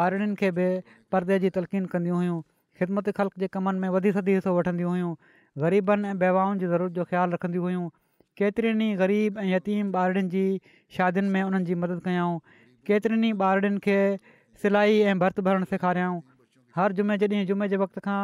[0.05, 0.66] ॿारनि खे बि
[1.12, 2.41] परदे जी तलक़ीन कंदियूं हुयूं
[2.81, 5.14] ख़िदमत ख़ल्क जे कमनि में वधी सदी हिसो वठंदियूं हुयूं
[5.62, 7.89] ग़रीबनि ऐं वेवाउनि जी ज़रूरत जो ख़्यालु रखंदियूं हुयूं
[8.43, 10.45] केतिरनि ग़रीब ऐं यतीम ॿारनि जी
[10.99, 12.39] शादियुनि में उन्हनि मदद कयाऊं
[12.93, 13.99] केतिरनि ॿारनि खे
[14.64, 16.20] सिलाई ऐं भर्त भरणु सेखारियाऊं
[16.76, 18.20] हर जुमे जे ॾींहुं जुमे जे वक़्त खां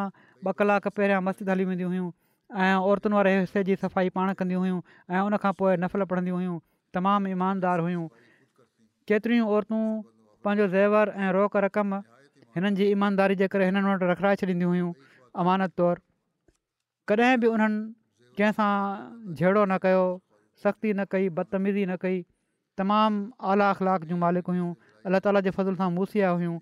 [0.51, 2.11] ॿ कलाक पहिरियां मस्जिद हली वेंदियूं हुयूं
[2.55, 4.81] ऐं औरतुनि वारे हिस्से जी सफ़ाई पाण कंदियूं हुयूं
[5.15, 6.59] ऐं उनखां पोइ नफ़ल पढ़ंदियूं हुयूं
[6.95, 8.05] तमामु ईमानदार हुयूं
[9.11, 9.83] केतिरियूं औरतूं
[10.47, 11.95] पंहिंजो ज़ेवर ऐं रोक रक़म
[12.55, 14.93] हिननि जी ईमानदारी जे करे हिननि वटि रखाए छॾींदियूं हुयूं
[15.43, 16.01] अमानत तौरु
[17.13, 17.83] कॾहिं बि उन्हनि
[18.39, 20.07] कंहिंसां झेड़ो न कयो
[20.63, 22.25] सख़्ती न कई बदतमीज़ी न कई
[22.79, 24.73] तमामु आला अख़लाक जूं मालिक हुयूं
[25.07, 26.59] अल्ला ताला जे फज़ल सां मूसिया हुयूं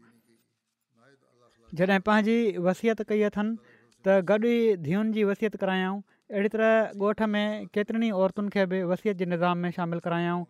[1.79, 2.37] जॾहिं पंहिंजी
[2.71, 3.57] वसियत कई अथनि
[4.05, 6.01] त गॾु ई धीअनि जी वसियत करायाऊं
[6.33, 10.43] अहिड़ी तरह ॻोठ में केतिरनि ई औरतुनि खे बि वसियत जे निज़ाम में शामिलु करायाऊं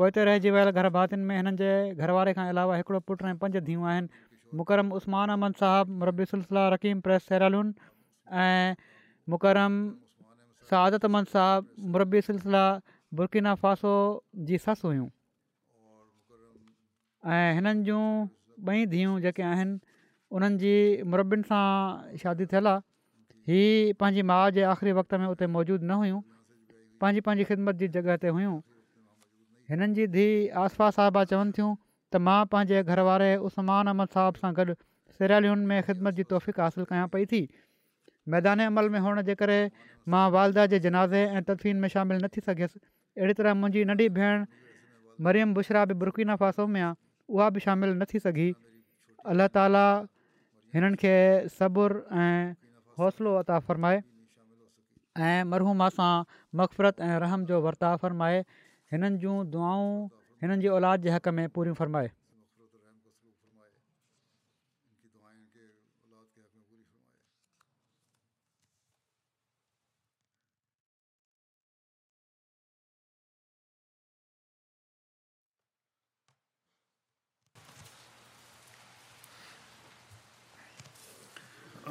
[0.00, 1.72] पोइ त रहिजी वियल घर भातियुनि में हिननि जे
[2.04, 6.62] घरवारे खां अलावा हिकिड़ो पुटु ऐं पंज धीअ आहिनि मुकरम उस्मान अहमद साहिबु मुरबी सिलसिला
[6.76, 7.90] रक़ीम प्रेस सरालुनि
[8.46, 8.80] ऐं
[9.34, 9.74] मुकरम
[10.72, 12.64] सादत अहमद साहिबु मुरबी सिलसिला
[13.20, 13.94] बुर्किना फासो
[14.50, 15.06] जी ससु हुयूं
[17.36, 18.02] ऐं हिननि जूं
[18.74, 19.78] ॿई धीअऊं जेके आहिनि
[20.38, 20.72] उन्हनि जी
[21.12, 25.96] मुरबनि सां शादी थियल आहे हीअ पंहिंजी माउ जे आख़िरी वक़्त में उते मौजूदु न
[26.02, 26.20] हुयूं
[27.04, 28.52] पंहिंजी पंहिंजी ख़िदमत जी जॻह ते हुयूं
[29.72, 31.70] हिननि जी धीउ आसफा साहिबा चवनि थियूं
[32.12, 34.76] त मां पंहिंजे घर वारे उस्मान अहमद साहब सां गॾु
[35.16, 37.42] सिरालियुनि में ख़िदमत जी तौफ़ीक़ु हासिलु कयां पई थी
[38.34, 39.58] मैदान अमल में हुअण जे करे
[40.14, 42.80] मां वालदा जे जनाज़े ऐं तदफ़ीन में शामिलु न थी सघियसि
[43.18, 44.46] अहिड़ी तरह मुंहिंजी नंढी भेण
[45.28, 46.94] मरियम बुश्रा बि बुरकीना फासो में आहे
[47.36, 48.48] उहा बि शामिलु न थी सघी
[49.32, 49.84] अल्ला ताला
[50.74, 51.12] हिननि खे
[51.52, 52.34] सबुरु ऐं
[53.00, 53.96] हौसलो वर्ता फ़रमाए
[55.30, 56.10] ऐं मरहूमा सां
[56.60, 58.38] मफ़रत ऐं रहम जो वर्ता फ़रमाए
[58.94, 59.90] हिननि जूं दुआऊं
[60.44, 62.10] हिननि जी औलाद जे हक़ में पूरियूं फ़रमाए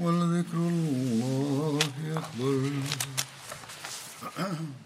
[0.00, 1.78] ولذكر الله
[2.16, 4.72] أكبر